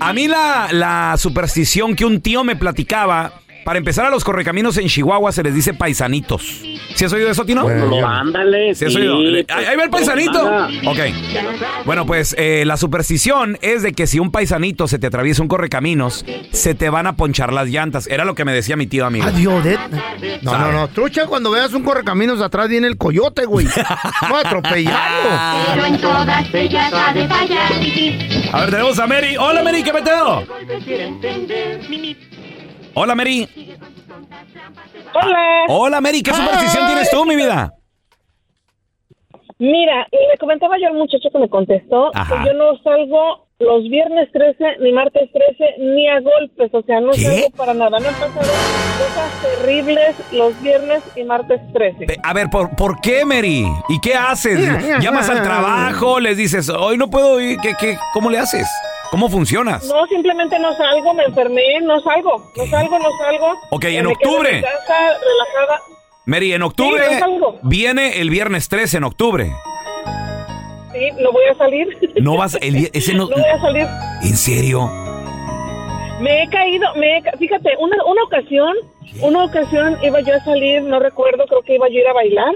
A 0.00 0.12
mí 0.12 0.26
la, 0.26 0.68
la 0.72 1.14
superstición 1.16 1.94
que 1.94 2.04
un 2.04 2.20
tío 2.20 2.42
me 2.42 2.56
platicaba. 2.56 3.32
Para 3.66 3.78
empezar, 3.78 4.06
a 4.06 4.10
los 4.10 4.22
correcaminos 4.22 4.76
en 4.76 4.86
Chihuahua 4.86 5.32
se 5.32 5.42
les 5.42 5.52
dice 5.52 5.74
paisanitos. 5.74 6.62
¿Sí 6.94 7.04
has 7.04 7.12
oído 7.12 7.28
eso, 7.28 7.44
Tino? 7.44 7.64
Bueno, 7.64 8.06
ándale. 8.06 8.76
¿Sí 8.76 8.84
has 8.84 8.92
sí, 8.92 8.98
oído? 9.00 9.16
pues, 9.16 9.44
ahí, 9.48 9.64
ahí 9.64 9.76
va 9.76 9.82
el 9.82 9.90
paisanito. 9.90 10.40
Ok. 10.86 10.98
Bueno, 11.84 12.06
pues 12.06 12.36
eh, 12.38 12.62
la 12.64 12.76
superstición 12.76 13.58
es 13.62 13.82
de 13.82 13.92
que 13.92 14.06
si 14.06 14.20
un 14.20 14.30
paisanito 14.30 14.86
se 14.86 15.00
te 15.00 15.08
atraviesa 15.08 15.42
un 15.42 15.48
correcaminos, 15.48 16.24
se 16.52 16.76
te 16.76 16.90
van 16.90 17.08
a 17.08 17.16
ponchar 17.16 17.52
las 17.52 17.66
llantas. 17.66 18.06
Era 18.06 18.24
lo 18.24 18.36
que 18.36 18.44
me 18.44 18.52
decía 18.52 18.76
mi 18.76 18.86
tío 18.86 19.04
amigo. 19.04 19.26
Adiós, 19.26 19.64
de... 19.64 19.76
No, 20.42 20.56
no, 20.56 20.70
no. 20.70 20.86
Trucha, 20.86 21.26
cuando 21.26 21.50
veas 21.50 21.74
un 21.74 21.82
correcaminos 21.82 22.40
atrás 22.40 22.68
viene 22.68 22.86
el 22.86 22.96
coyote, 22.96 23.46
güey. 23.46 23.66
Va 24.32 24.38
a 24.38 24.46
atropellarlo. 24.46 25.74
Pero 25.74 25.86
en 25.86 26.00
todas 26.00 26.54
ellas 26.54 26.92
ha 26.94 27.12
de 27.12 27.26
fallar. 27.26 27.72
A 28.52 28.60
ver, 28.60 28.70
tenemos 28.70 28.96
a 29.00 29.08
Mary. 29.08 29.36
Hola, 29.36 29.64
Mary, 29.64 29.82
¿qué 29.82 29.92
meteo? 29.92 30.46
Hola, 32.98 33.14
Mary. 33.14 33.46
Hola. 35.12 35.64
Hola, 35.68 36.00
Mary, 36.00 36.22
¿qué 36.22 36.32
superstición 36.32 36.86
tienes 36.86 37.10
tú, 37.10 37.26
mi 37.26 37.36
vida? 37.36 37.74
Mira, 39.58 40.06
le 40.10 40.38
comentaba 40.38 40.76
yo 40.80 40.86
al 40.88 40.94
muchacho 40.94 41.28
que 41.30 41.38
me 41.38 41.48
contestó 41.50 42.10
Ajá. 42.14 42.42
que 42.42 42.48
yo 42.48 42.54
no 42.54 42.78
salgo 42.82 43.48
los 43.58 43.82
viernes 43.90 44.30
13 44.32 44.78
ni 44.80 44.92
martes 44.92 45.30
13 45.30 45.74
ni 45.78 46.08
a 46.08 46.20
golpes, 46.20 46.70
o 46.72 46.82
sea, 46.82 47.00
no 47.02 47.10
¿Qué? 47.12 47.20
salgo 47.20 47.50
para 47.50 47.74
nada. 47.74 48.00
Me 48.00 48.08
han 48.08 48.14
pasado 48.14 48.40
cosas 48.40 49.42
terribles 49.42 50.16
los 50.32 50.62
viernes 50.62 51.02
y 51.16 51.24
martes 51.24 51.60
13. 51.74 52.06
A 52.22 52.32
ver, 52.32 52.48
¿por, 52.48 52.74
por 52.76 52.98
qué, 53.02 53.26
Mary? 53.26 53.66
¿Y 53.90 54.00
qué 54.00 54.14
haces? 54.14 54.58
¿Llamas 55.02 55.28
al 55.28 55.42
trabajo? 55.42 56.18
¿Les 56.18 56.38
dices, 56.38 56.70
hoy 56.70 56.96
no 56.96 57.10
puedo 57.10 57.38
ir? 57.42 57.58
¿Qué, 57.60 57.74
qué, 57.78 57.98
¿Cómo 58.14 58.30
le 58.30 58.38
haces? 58.38 58.66
¿Cómo 59.10 59.28
funcionas? 59.28 59.84
No, 59.86 60.06
simplemente 60.06 60.58
no 60.58 60.74
salgo, 60.76 61.14
me 61.14 61.24
enfermé, 61.24 61.80
no 61.82 62.00
salgo, 62.00 62.50
no 62.56 62.66
salgo, 62.66 62.98
no 62.98 63.08
salgo. 63.18 63.54
Ok, 63.70 63.84
en 63.84 64.06
me 64.06 64.14
quedo 64.16 64.30
octubre. 64.32 64.56
En 64.56 64.62
casa, 64.62 65.18
relajada. 65.20 65.80
Mary, 66.26 66.52
en 66.52 66.62
octubre 66.62 67.02
Sí, 67.08 67.14
no 67.14 67.18
salgo. 67.20 67.58
viene 67.62 68.20
el 68.20 68.30
viernes 68.30 68.68
13 68.68 68.96
en 68.98 69.04
octubre. 69.04 69.52
Sí, 70.92 71.10
no 71.20 71.30
voy 71.32 71.44
a 71.50 71.54
salir. 71.54 71.86
No 72.20 72.36
vas, 72.36 72.58
el, 72.60 72.90
ese 72.92 73.14
no, 73.14 73.26
No 73.30 73.36
voy 73.36 73.50
a 73.50 73.60
salir. 73.60 73.86
¿En 74.22 74.36
serio? 74.36 74.90
Me 76.20 76.42
he 76.42 76.48
caído, 76.48 76.94
me 76.96 77.18
he 77.18 77.36
fíjate, 77.38 77.70
una, 77.78 77.96
una 78.06 78.22
ocasión, 78.24 78.74
una 79.20 79.44
ocasión 79.44 79.98
iba 80.02 80.20
yo 80.20 80.34
a 80.34 80.40
salir, 80.44 80.82
no 80.82 80.98
recuerdo, 80.98 81.44
creo 81.46 81.60
que 81.62 81.74
iba 81.74 81.88
yo 81.88 81.98
a 81.98 82.00
ir 82.00 82.08
a 82.08 82.12
bailar 82.14 82.54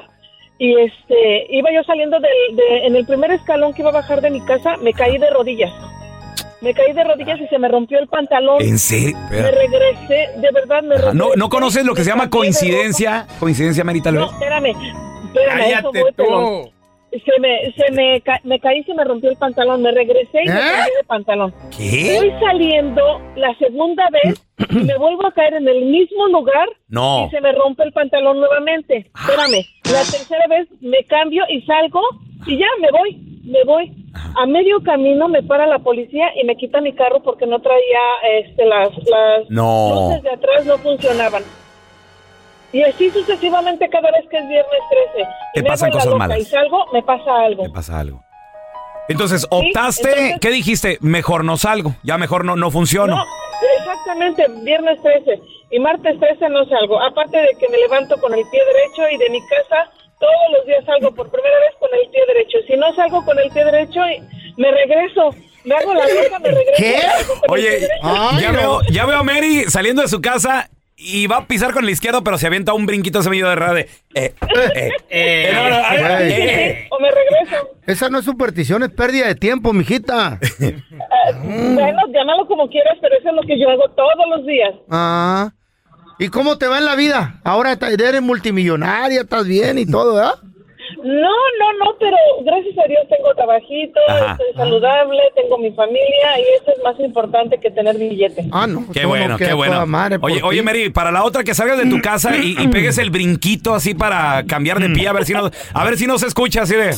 y 0.59 0.79
este, 0.81 1.47
iba 1.55 1.71
yo 1.73 1.83
saliendo 1.85 2.19
del, 2.21 2.57
de, 2.57 2.87
en 2.87 2.97
el 2.97 3.05
primer 3.07 3.31
escalón 3.33 3.73
que 3.75 3.83
iba 3.83 3.91
a 3.91 3.95
bajar 3.95 4.21
de 4.23 4.31
mi 4.31 4.41
casa, 4.45 4.77
me 4.79 4.93
caí 4.95 5.19
de 5.19 5.29
rodillas. 5.31 5.71
Me 6.61 6.75
caí 6.75 6.93
de 6.93 7.05
rodillas 7.05 7.41
y 7.41 7.47
se 7.49 7.59
me 7.59 7.69
rompió 7.69 7.99
el 7.99 8.07
pantalón. 8.09 8.61
¿En 8.61 8.79
serio? 8.79 9.17
Me 9.31 9.51
regresé, 9.51 10.29
de 10.41 10.51
verdad 10.53 10.83
me 10.83 10.97
regresé. 10.97 11.17
¿No, 11.17 11.29
¿No 11.37 11.49
conoces 11.49 11.85
lo 11.85 11.95
que 11.95 12.05
se 12.05 12.11
llama 12.11 12.29
coincidencia? 12.29 13.27
¿Coincidencia, 13.39 13.83
vez? 13.85 14.27
No, 14.27 14.31
espérame, 14.33 14.67
espérame, 15.27 15.59
Cállate 15.59 16.01
voy, 16.03 16.13
tú. 16.17 16.71
Se 17.13 17.41
me, 17.41 17.73
se 17.73 17.91
me, 17.93 18.21
ca- 18.21 18.41
me 18.45 18.61
caí 18.61 18.79
y 18.81 18.85
se 18.85 18.95
me 18.95 19.03
rompió 19.03 19.31
el 19.31 19.37
pantalón, 19.37 19.83
me 19.83 19.91
regresé 19.91 20.43
y 20.45 20.49
me 20.49 20.55
¿Eh? 20.55 20.61
cambié 20.61 20.97
de 20.97 21.05
pantalón. 21.09 21.55
¿Qué? 21.77 22.15
Voy 22.21 22.31
saliendo 22.39 23.03
la 23.35 23.53
segunda 23.59 24.09
vez 24.11 24.41
y 24.71 24.85
me 24.85 24.97
vuelvo 24.97 25.27
a 25.27 25.33
caer 25.33 25.55
en 25.55 25.67
el 25.67 25.87
mismo 25.87 26.29
lugar 26.29 26.69
No. 26.89 27.27
y 27.27 27.31
se 27.31 27.41
me 27.41 27.51
rompe 27.53 27.83
el 27.83 27.93
pantalón 27.93 28.39
nuevamente. 28.39 29.11
Espérame, 29.19 29.65
la 29.87 29.99
tercera 30.09 30.47
vez 30.49 30.69
me 30.81 31.03
cambio 31.09 31.43
y 31.49 31.63
salgo 31.63 32.01
y 32.47 32.59
ya 32.59 32.67
me 32.81 32.91
voy, 32.93 33.41
me 33.45 33.65
voy. 33.65 34.00
A 34.13 34.47
medio 34.47 34.83
camino 34.83 35.29
me 35.29 35.43
para 35.43 35.67
la 35.67 35.79
policía 35.79 36.31
y 36.41 36.45
me 36.45 36.57
quita 36.57 36.81
mi 36.81 36.93
carro 36.95 37.23
porque 37.23 37.47
no 37.47 37.61
traía 37.61 38.01
este, 38.41 38.65
las, 38.65 38.89
las 39.09 39.49
No. 39.51 40.09
luces 40.09 40.23
de 40.25 40.31
atrás 40.31 40.67
no 40.67 40.79
funcionaban. 40.79 41.43
Y 42.73 42.83
así 42.83 43.11
sucesivamente 43.11 43.89
cada 43.89 44.11
vez 44.13 44.29
que 44.31 44.39
es 44.39 44.49
viernes 44.49 44.81
13. 45.15 45.29
Y 45.55 45.55
Te 45.55 45.63
me 45.63 45.69
pasan 45.69 45.91
cosas 45.91 46.07
loca 46.07 46.19
malas. 46.19 46.39
Y 46.39 46.45
salgo, 46.45 46.87
me 46.93 47.03
pasa 47.03 47.41
algo. 47.41 47.73
pasa 47.73 47.99
algo. 48.01 48.25
Entonces, 49.09 49.45
optaste, 49.51 50.09
entonces- 50.09 50.39
¿qué 50.41 50.51
dijiste? 50.51 50.99
Mejor 51.01 51.45
no 51.45 51.57
salgo, 51.57 51.95
ya 52.05 52.17
mejor 52.17 52.45
no, 52.45 52.55
no 52.55 52.71
funciono. 52.71 53.17
No, 53.17 53.25
exactamente, 53.81 54.47
viernes 54.63 55.03
13 55.03 55.41
y 55.73 55.79
martes 55.81 56.19
13 56.21 56.49
no 56.49 56.65
salgo. 56.67 57.01
Aparte 57.03 57.37
de 57.39 57.49
que 57.59 57.69
me 57.69 57.79
levanto 57.79 58.17
con 58.21 58.33
el 58.35 58.45
pie 58.51 58.61
derecho 58.65 59.09
y 59.13 59.19
de 59.19 59.31
mi 59.31 59.41
casa 59.49 59.91
todos 60.21 60.53
los 60.53 60.67
días 60.67 60.85
salgo 60.85 61.13
por 61.15 61.31
primera 61.31 61.59
vez 61.61 61.75
con 61.81 61.89
el 61.93 62.09
pie 62.11 62.21
derecho. 62.27 62.59
Si 62.67 62.77
no 62.77 62.95
salgo 62.95 63.25
con 63.25 63.39
el 63.39 63.51
pie 63.51 63.65
derecho, 63.65 64.01
me 64.57 64.71
regreso. 64.71 65.35
Me 65.65 65.75
hago 65.75 65.93
la 65.95 66.05
loca, 66.07 66.39
me 66.39 66.49
regreso. 66.51 66.77
pie 66.77 67.01
Oye, 67.49 67.89
ya, 68.41 68.53
veo, 68.53 68.81
ya 68.91 69.07
veo 69.07 69.19
a 69.19 69.23
Mary 69.23 69.65
saliendo 69.69 70.03
de 70.03 70.09
su 70.09 70.21
casa 70.21 70.71
y 70.97 71.27
va 71.27 71.39
a 71.39 71.47
pisar 71.47 71.73
con 71.73 71.85
el 71.85 71.91
izquierdo, 71.91 72.23
pero 72.23 72.37
se 72.37 72.47
avienta 72.47 72.75
un 72.75 72.85
brinquito 72.85 73.21
ese 73.21 73.31
medio 73.31 73.49
de. 73.49 73.89
Eh, 74.15 74.35
eh, 74.75 74.91
eh, 75.09 75.51
no, 75.55 75.71
no, 75.71 76.19
eh, 76.21 76.87
O 76.91 77.01
me 77.01 77.09
regreso. 77.11 77.71
Esa 77.87 78.11
no 78.11 78.19
es 78.19 78.25
superstición, 78.27 78.83
es 78.83 78.91
pérdida 78.91 79.27
de 79.27 79.35
tiempo, 79.35 79.73
mijita. 79.73 80.39
Bueno, 81.43 82.01
llámalo 82.13 82.47
como 82.47 82.69
quieras, 82.69 82.97
pero 83.01 83.17
eso 83.17 83.29
es 83.29 83.35
lo 83.35 83.43
que 83.43 83.59
yo 83.59 83.71
hago 83.71 83.89
todos 83.91 84.29
los 84.31 84.47
días. 84.47 84.75
Ah. 84.91 85.53
¿Y 86.21 86.29
cómo 86.29 86.59
te 86.59 86.67
va 86.67 86.77
en 86.79 86.85
la 86.85 86.97
vida? 86.97 87.41
Ahora 87.45 87.79
eres 87.81 88.21
multimillonaria, 88.21 89.23
estás 89.23 89.47
bien 89.47 89.79
y 89.79 89.87
todo, 89.87 90.17
¿verdad? 90.17 90.35
No, 91.03 91.13
no, 91.13 91.73
no, 91.83 91.97
pero 91.99 92.15
gracias 92.45 92.77
a 92.77 92.87
Dios 92.87 93.01
tengo 93.09 93.35
trabajito, 93.35 93.99
Ajá. 94.07 94.33
estoy 94.33 94.55
saludable, 94.55 95.19
tengo 95.35 95.57
mi 95.57 95.73
familia 95.73 96.39
y 96.39 96.43
eso 96.61 96.73
es 96.77 96.85
más 96.85 97.01
importante 97.01 97.59
que 97.59 97.71
tener 97.71 97.97
billete. 97.97 98.45
Ah, 98.53 98.67
no. 98.67 98.85
Qué 98.93 99.07
bueno, 99.07 99.39
qué 99.39 99.55
bueno. 99.55 99.83
Oye, 100.21 100.43
oye, 100.43 100.63
Mary, 100.63 100.91
para 100.91 101.11
la 101.11 101.25
otra 101.25 101.43
que 101.43 101.55
salgas 101.55 101.79
de 101.79 101.87
tu 101.87 102.03
casa 102.03 102.37
y, 102.37 102.55
y 102.61 102.69
pegues 102.69 102.99
el 102.99 103.09
brinquito 103.09 103.75
así 103.75 103.95
para 103.95 104.45
cambiar 104.45 104.79
de 104.79 104.91
pie, 104.91 105.09
a 105.09 105.15
ver 105.15 105.25
si 105.25 105.33
no, 105.33 105.51
a 105.73 105.85
ver 105.85 105.97
si 105.97 106.07
no 106.07 106.19
se 106.19 106.27
escucha 106.27 106.63
así 106.63 106.77
de. 106.77 106.95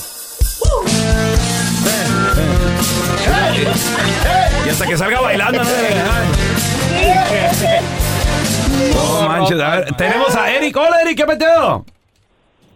Y 4.67 4.69
hasta 4.69 4.87
que 4.89 4.97
salga 4.97 5.21
bailando, 5.21 5.63
¿no? 5.63 5.71
No 8.95 9.29
manches, 9.29 9.61
a 9.61 9.77
ver, 9.77 9.93
tenemos 9.97 10.35
a 10.37 10.53
Eric. 10.53 10.77
Hola, 10.77 11.01
Eric, 11.03 11.17
¿qué 11.17 11.27
peteo? 11.27 11.85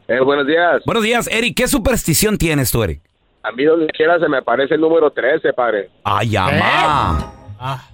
Eh, 0.08 0.20
buenos 0.20 0.46
días. 0.46 0.82
Buenos 0.84 1.02
días, 1.02 1.28
Eric. 1.30 1.56
¿Qué 1.56 1.68
superstición 1.68 2.38
tienes 2.38 2.70
tú, 2.70 2.82
Eric? 2.82 3.00
A 3.42 3.52
mí 3.52 3.64
donde 3.64 3.86
quiera 3.88 4.18
se 4.18 4.28
me 4.28 4.38
aparece 4.38 4.74
el 4.74 4.80
número 4.80 5.10
13, 5.10 5.52
padre. 5.52 5.90
Ay, 6.04 6.36
ama. 6.36 7.32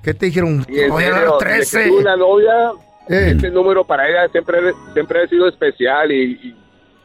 ¿Qué 0.02 0.12
te 0.14 0.26
dijeron? 0.26 0.64
En 0.68 0.90
Voy 0.90 1.04
a 1.04 1.12
serio, 1.14 1.38
dar 1.38 1.38
desde 1.38 1.38
que 1.38 1.54
13. 1.78 1.88
tuve 1.88 2.00
una 2.00 2.16
novia, 2.16 2.72
Eh. 3.08 3.34
ese 3.36 3.50
número 3.50 3.84
para 3.84 4.08
ella 4.08 4.28
siempre, 4.30 4.58
siempre 4.92 5.22
ha 5.22 5.26
sido 5.28 5.48
especial 5.48 6.10
y, 6.12 6.32
y- 6.42 6.56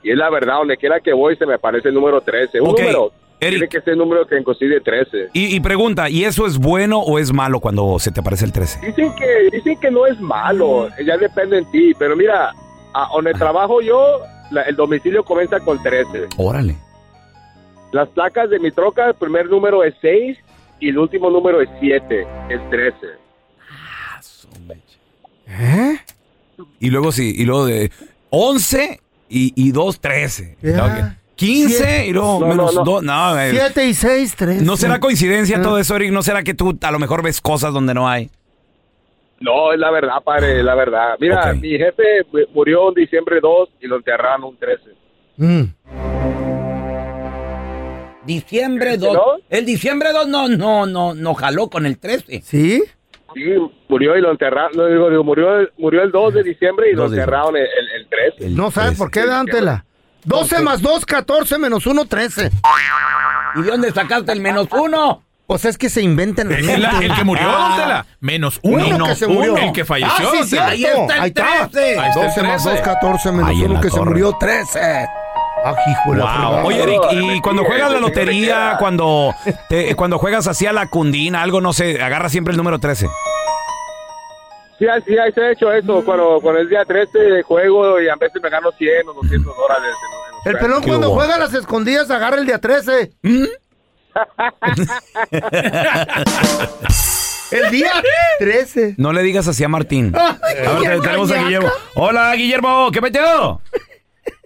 y 0.04 0.12
es 0.12 0.18
la 0.18 0.30
verdad, 0.30 0.56
donde 0.60 0.78
quiera 0.78 1.00
que 1.00 1.12
voy 1.14 1.36
se 1.36 1.46
me 1.46 1.56
aparece 1.56 1.90
el 1.90 1.94
número 1.96 2.22
13. 2.22 2.62
Un 2.62 2.70
Ok, 2.70 2.80
número, 2.80 3.12
tiene 3.40 3.68
que 3.70 3.82
ser 3.82 3.94
el 3.94 4.00
número 4.00 4.26
que 4.28 4.44
coincide 4.44 4.82
13. 4.82 5.30
Y, 5.34 5.56
y 5.56 5.60
pregunta, 5.60 6.10
¿y 6.10 6.24
eso 6.26 6.46
es 6.48 6.58
bueno 6.58 7.00
o 7.00 7.20
es 7.20 7.32
malo 7.34 7.60
cuando 7.60 8.00
se 8.00 8.12
te 8.12 8.20
aparece 8.22 8.46
el 8.46 8.52
13? 8.52 8.80
Dicen 8.88 9.14
que, 9.16 9.50
dicen 9.56 9.80
que 9.80 9.92
no 9.92 10.06
es 10.08 10.20
malo, 10.20 10.90
ya 11.06 11.18
depende 11.18 11.60
en 11.60 11.72
ti, 11.72 11.94
pero 12.00 12.16
mira, 12.16 12.52
a 12.94 13.10
donde 13.14 13.34
trabajo 13.34 13.82
yo, 13.82 14.20
la- 14.52 14.64
el 14.64 14.76
domicilio 14.76 15.24
comienza 15.24 15.60
con 15.60 15.82
13. 15.82 16.28
Órale. 16.38 16.76
Las 17.92 18.10
placas 18.10 18.50
de 18.50 18.60
mi 18.60 18.72
troca, 18.72 19.08
el 19.08 19.14
primer 19.16 19.48
número 19.50 19.84
es 19.84 19.94
6 20.02 20.38
y 20.80 20.90
el 20.90 20.98
último 20.98 21.30
número 21.30 21.62
es 21.62 21.70
7, 21.80 22.28
es 22.50 22.70
13. 22.70 22.96
¿Eh? 25.50 25.98
Y 26.80 26.90
luego 26.90 27.12
sí, 27.12 27.34
y 27.38 27.46
luego 27.46 27.66
de 27.66 27.92
11 28.30 29.00
y, 29.30 29.54
y 29.56 29.72
2, 29.72 30.00
13. 30.02 30.58
Ya. 30.62 30.86
Ok. 30.86 31.27
15 31.38 31.78
Siete. 31.78 32.08
y 32.08 32.12
luego 32.14 32.40
No, 32.42 32.48
menos 32.48 32.74
no, 32.74 32.80
no. 32.84 32.92
2. 32.92 33.04
No, 33.04 33.40
eh, 33.40 33.52
7 33.52 33.86
y 33.86 33.94
6, 33.94 34.36
3. 34.38 34.62
¿No 34.64 34.76
será 34.76 35.00
coincidencia 35.00 35.62
todo 35.62 35.78
eso, 35.80 35.96
Eric? 35.96 36.12
¿No 36.12 36.22
será 36.24 36.44
que 36.44 36.54
tú 36.54 36.78
a 36.82 36.92
lo 36.92 37.00
mejor 37.00 37.24
ves 37.24 37.40
cosas 37.40 37.72
donde 37.74 37.94
no 37.94 38.10
hay? 38.10 38.30
No, 39.40 39.72
es 39.72 39.80
la 39.80 39.92
verdad, 39.92 40.16
padre, 40.26 40.58
es 40.60 40.66
la 40.66 40.74
verdad. 40.76 41.16
Mira, 41.20 41.54
mi 41.54 41.70
jefe 41.78 42.04
mu- 42.34 42.40
murió 42.56 42.90
en 42.90 42.96
diciembre 42.96 43.40
2 43.40 43.70
y 43.80 43.88
lo 43.88 43.98
enterraron 43.98 44.44
un 44.46 44.58
13. 44.58 44.84
Mm. 45.38 45.64
Diciembre 48.26 48.98
2. 48.98 49.18
El 49.50 49.66
diciembre 49.66 50.10
2 50.12 50.28
no, 50.28 50.50
no, 50.50 50.86
no, 50.86 51.14
no 51.14 51.34
jaló 51.36 51.70
con 51.70 51.86
el 51.86 51.98
13. 51.98 52.42
¿Sí? 52.42 52.84
Sí, 53.34 53.42
murió 53.88 54.18
y 54.18 54.22
lo 54.22 54.32
enterraron, 54.32 54.72
no, 54.76 54.88
digo, 54.88 55.10
digo, 55.10 55.24
murió, 55.24 55.60
el- 55.60 55.72
murió 55.78 56.02
el 56.02 56.12
2 56.12 56.34
de 56.34 56.44
diciembre 56.44 56.90
y 56.90 56.96
lo 56.96 57.04
2 57.04 57.12
de 57.12 57.18
enterraron 57.20 57.56
el, 57.56 57.64
el, 57.64 58.02
el 58.02 58.08
13. 58.38 58.50
No 58.56 58.72
sabes 58.72 58.98
por 58.98 59.12
qué, 59.12 59.26
dántela. 59.26 59.86
12 60.28 60.60
más 60.62 60.82
2, 60.82 61.06
14 61.06 61.58
menos 61.58 61.86
1, 61.88 62.06
13. 62.06 62.52
¿Y 63.56 63.62
de 63.62 63.72
dónde 63.72 63.92
sacaste 63.92 64.32
el 64.34 64.42
menos 64.42 64.68
1? 64.72 65.24
Pues 65.48 65.64
es 65.64 65.78
que 65.78 65.90
se 65.90 66.02
inventan 66.02 66.52
El, 66.52 66.70
el- 66.70 66.84
el 66.86 67.16
que 67.16 67.24
murió, 67.24 67.48
Tela. 67.78 68.06
Menos 68.20 68.60
uno. 68.64 68.86
Uno 68.86 69.06
que 69.06 69.16
se 69.16 69.28
murió. 69.28 69.56
El 69.56 69.72
que 69.72 69.86
falleció. 69.86 70.30
Ah, 70.30 70.32
sí, 70.32 70.38
don 70.40 70.50
Tela. 70.50 70.76
cierto. 70.76 71.14
Ahí 71.22 71.30
está. 71.30 71.70
12 72.22 72.44
más 72.44 72.64
2, 72.66 72.82
14 72.82 73.32
menos 73.32 73.50
Ahí 73.50 73.60
en 73.60 73.66
1 73.68 73.74
la 73.76 73.82
que 73.82 73.90
se 73.90 73.96
torre. 73.98 74.10
murió, 74.10 74.36
13. 74.38 75.08
Ah, 75.64 75.74
hijo 75.90 76.12
de 76.12 76.18
la. 76.20 76.50
Wow. 76.50 76.68
Oye, 76.68 76.84
Eric, 76.84 77.02
y 77.12 77.40
cuando 77.42 77.64
juegas 77.64 77.92
la 77.92 78.00
lotería, 78.00 78.76
cuando, 78.78 79.34
te- 79.70 79.96
cuando 79.96 80.20
juegas 80.20 80.48
así 80.48 80.66
a 80.68 80.74
la 80.74 80.88
cundina, 80.88 81.42
algo, 81.42 81.62
no 81.62 81.72
sé, 81.72 82.02
agarra 82.04 82.28
siempre 82.30 82.52
el 82.52 82.58
número 82.58 82.80
13. 82.80 83.08
Sí, 84.80 84.86
sí, 85.06 85.14
se 85.34 85.42
ha 85.42 85.52
hecho 85.52 85.72
eso. 85.74 86.04
Cuando, 86.06 86.40
cuando 86.42 86.62
el 86.62 86.70
día 86.70 86.86
13 86.86 87.42
juego 87.44 88.00
y 88.02 88.08
a 88.10 88.16
veces 88.16 88.42
me 88.42 88.50
gano 88.50 88.72
100 88.72 89.08
o 89.10 89.14
200 89.14 89.56
dólares. 89.56 89.96
en- 90.46 90.52
en 90.52 90.56
El 90.56 90.60
pelón 90.62 90.84
cuando 90.84 91.10
juega 91.12 91.36
a 91.36 91.40
las 91.40 91.54
escondidas 91.54 92.10
agarra 92.12 92.38
el 92.38 92.46
día 92.46 92.60
13. 92.60 93.12
el 97.52 97.72
día 97.72 97.92
13. 98.40 98.96
No 98.98 99.14
le 99.14 99.22
digas 99.24 99.48
así 99.48 99.64
a 99.64 99.68
Martín. 99.68 100.14
Ay, 100.16 100.66
A 100.66 100.80
ver, 100.80 101.02
tenemos 101.02 101.32
a. 101.32 101.44
Guillermo. 101.44 101.70
Hola, 101.96 102.34
Guillermo, 102.36 102.90
¿qué 102.92 103.02
peteo? 103.02 103.62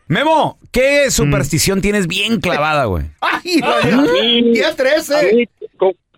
Memo, 0.08 0.60
¿qué 0.72 1.10
superstición 1.10 1.82
tienes 1.82 2.06
bien 2.08 2.42
clavada, 2.42 2.86
güey? 2.86 3.06
Ay, 3.22 3.62
¿Mm? 3.62 4.52
día 4.54 4.76
13. 4.76 5.48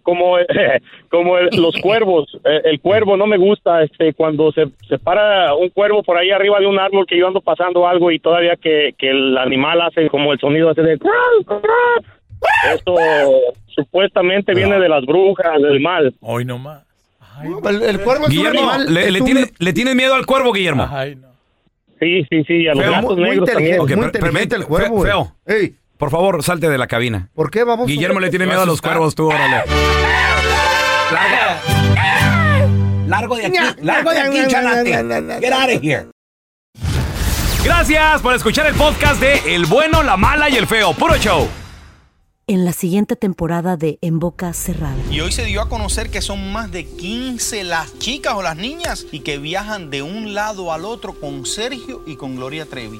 A 0.06 0.12
mí, 0.12 0.12
co- 0.12 0.12
como, 0.12 0.38
como 1.10 1.38
el- 1.38 1.50
los 1.62 1.76
cuervos, 1.82 2.28
eh, 2.46 2.62
el 2.66 2.80
cuervo 2.80 3.18
no 3.18 3.26
me 3.28 3.38
gusta, 3.38 3.84
este, 3.84 4.14
cuando 4.14 4.52
se, 4.52 4.68
se 4.88 5.00
para 5.00 5.56
un 5.56 5.70
cuervo 5.70 6.04
por 6.04 6.18
ahí 6.18 6.30
arriba 6.32 6.60
de 6.60 6.68
un 6.68 6.80
árbol 6.80 7.06
que 7.08 7.18
yo 7.18 7.28
ando 7.28 7.42
pasando 7.42 7.88
algo 7.88 8.12
y 8.12 8.20
todavía 8.20 8.56
que, 8.56 8.94
que 8.98 9.10
el 9.10 9.38
animal 9.38 9.82
hace 9.82 10.08
como 10.10 10.34
el 10.34 10.40
sonido 10.40 10.72
ese 10.72 10.82
de... 10.82 11.00
Eso 12.76 12.96
supuestamente 13.68 14.54
viene 14.54 14.80
de 14.80 14.90
las 14.90 15.06
brujas, 15.06 15.62
del 15.62 15.80
mal. 15.80 16.14
Hoy 16.22 16.46
nomás. 16.46 16.84
El, 17.42 17.82
el 17.82 18.00
cuervo 18.02 18.26
es 18.26 18.30
Guillermo, 18.32 18.62
un 18.62 18.70
animal. 18.70 18.94
¿le, 18.94 19.02
es 19.06 19.12
le 19.14 19.20
un- 19.22 19.26
tiene- 19.26 19.46
¿le 19.58 19.74
tienes 19.74 19.96
miedo 19.96 20.14
al 20.14 20.26
cuervo, 20.26 20.52
Guillermo? 20.52 20.88
Sí, 22.00 22.24
sí, 22.30 22.44
sí, 22.44 22.68
a 22.68 22.74
los 22.74 22.84
Feo. 22.84 22.92
gatos 22.92 23.18
muy 23.18 23.30
negros 23.30 23.50
también. 23.50 23.76
inteligente, 23.76 23.96
muy 23.96 24.06
inteligente 24.06 24.20
permite- 24.20 24.56
el 24.58 24.66
cuervo. 24.66 25.04
Feo. 25.04 25.32
Por 26.04 26.12
favor, 26.12 26.44
salte 26.44 26.70
de 26.70 26.78
la 26.78 26.88
cabina. 26.88 27.30
¿Por 27.34 27.50
qué 27.50 27.64
vamos? 27.64 27.88
Guillermo 27.88 28.20
le 28.20 28.30
tiene 28.30 28.46
miedo 28.46 28.64
a 28.64 28.66
los 28.66 28.82
cuervos, 28.82 29.16
tú, 29.16 29.28
órale. 29.28 29.64
Largo 33.08 33.38
de 33.38 33.46
aquí, 33.46 33.58
largo 33.82 34.12
de 34.12 34.20
aquí, 34.20 34.48
chanate. 34.50 34.92
Get 35.40 35.54
out 35.54 35.70
of 35.74 35.82
here. 35.82 36.08
Gracias 37.64 38.22
por 38.22 38.36
escuchar 38.36 38.68
el 38.68 38.76
podcast 38.76 39.22
de 39.22 39.56
El 39.56 39.66
Bueno, 39.66 40.04
la 40.04 40.18
Mala 40.18 40.50
y 40.50 40.58
el 40.58 40.68
Feo. 40.68 40.92
Puro 40.92 41.16
show. 41.16 41.48
En 42.48 42.66
la 42.66 42.74
siguiente 42.74 43.16
temporada 43.16 43.78
de 43.78 43.98
En 44.02 44.20
Boca 44.20 44.52
Cerrada. 44.52 44.98
Y 45.10 45.22
hoy 45.22 45.32
se 45.32 45.46
dio 45.46 45.62
a 45.62 45.70
conocer 45.70 46.12
que 46.12 46.22
son 46.22 46.52
más 46.52 46.70
de 46.70 46.86
15 46.86 47.64
las 47.64 47.98
chicas 48.00 48.34
o 48.34 48.42
las 48.42 48.58
niñas 48.58 49.06
y 49.14 49.22
que 49.22 49.38
viajan 49.38 49.90
de 49.90 50.02
un 50.02 50.34
lado 50.34 50.74
al 50.74 50.84
otro 50.84 51.14
con 51.18 51.46
Sergio 51.46 52.04
y 52.06 52.18
con 52.18 52.36
Gloria 52.36 52.66
Trevi. 52.66 53.00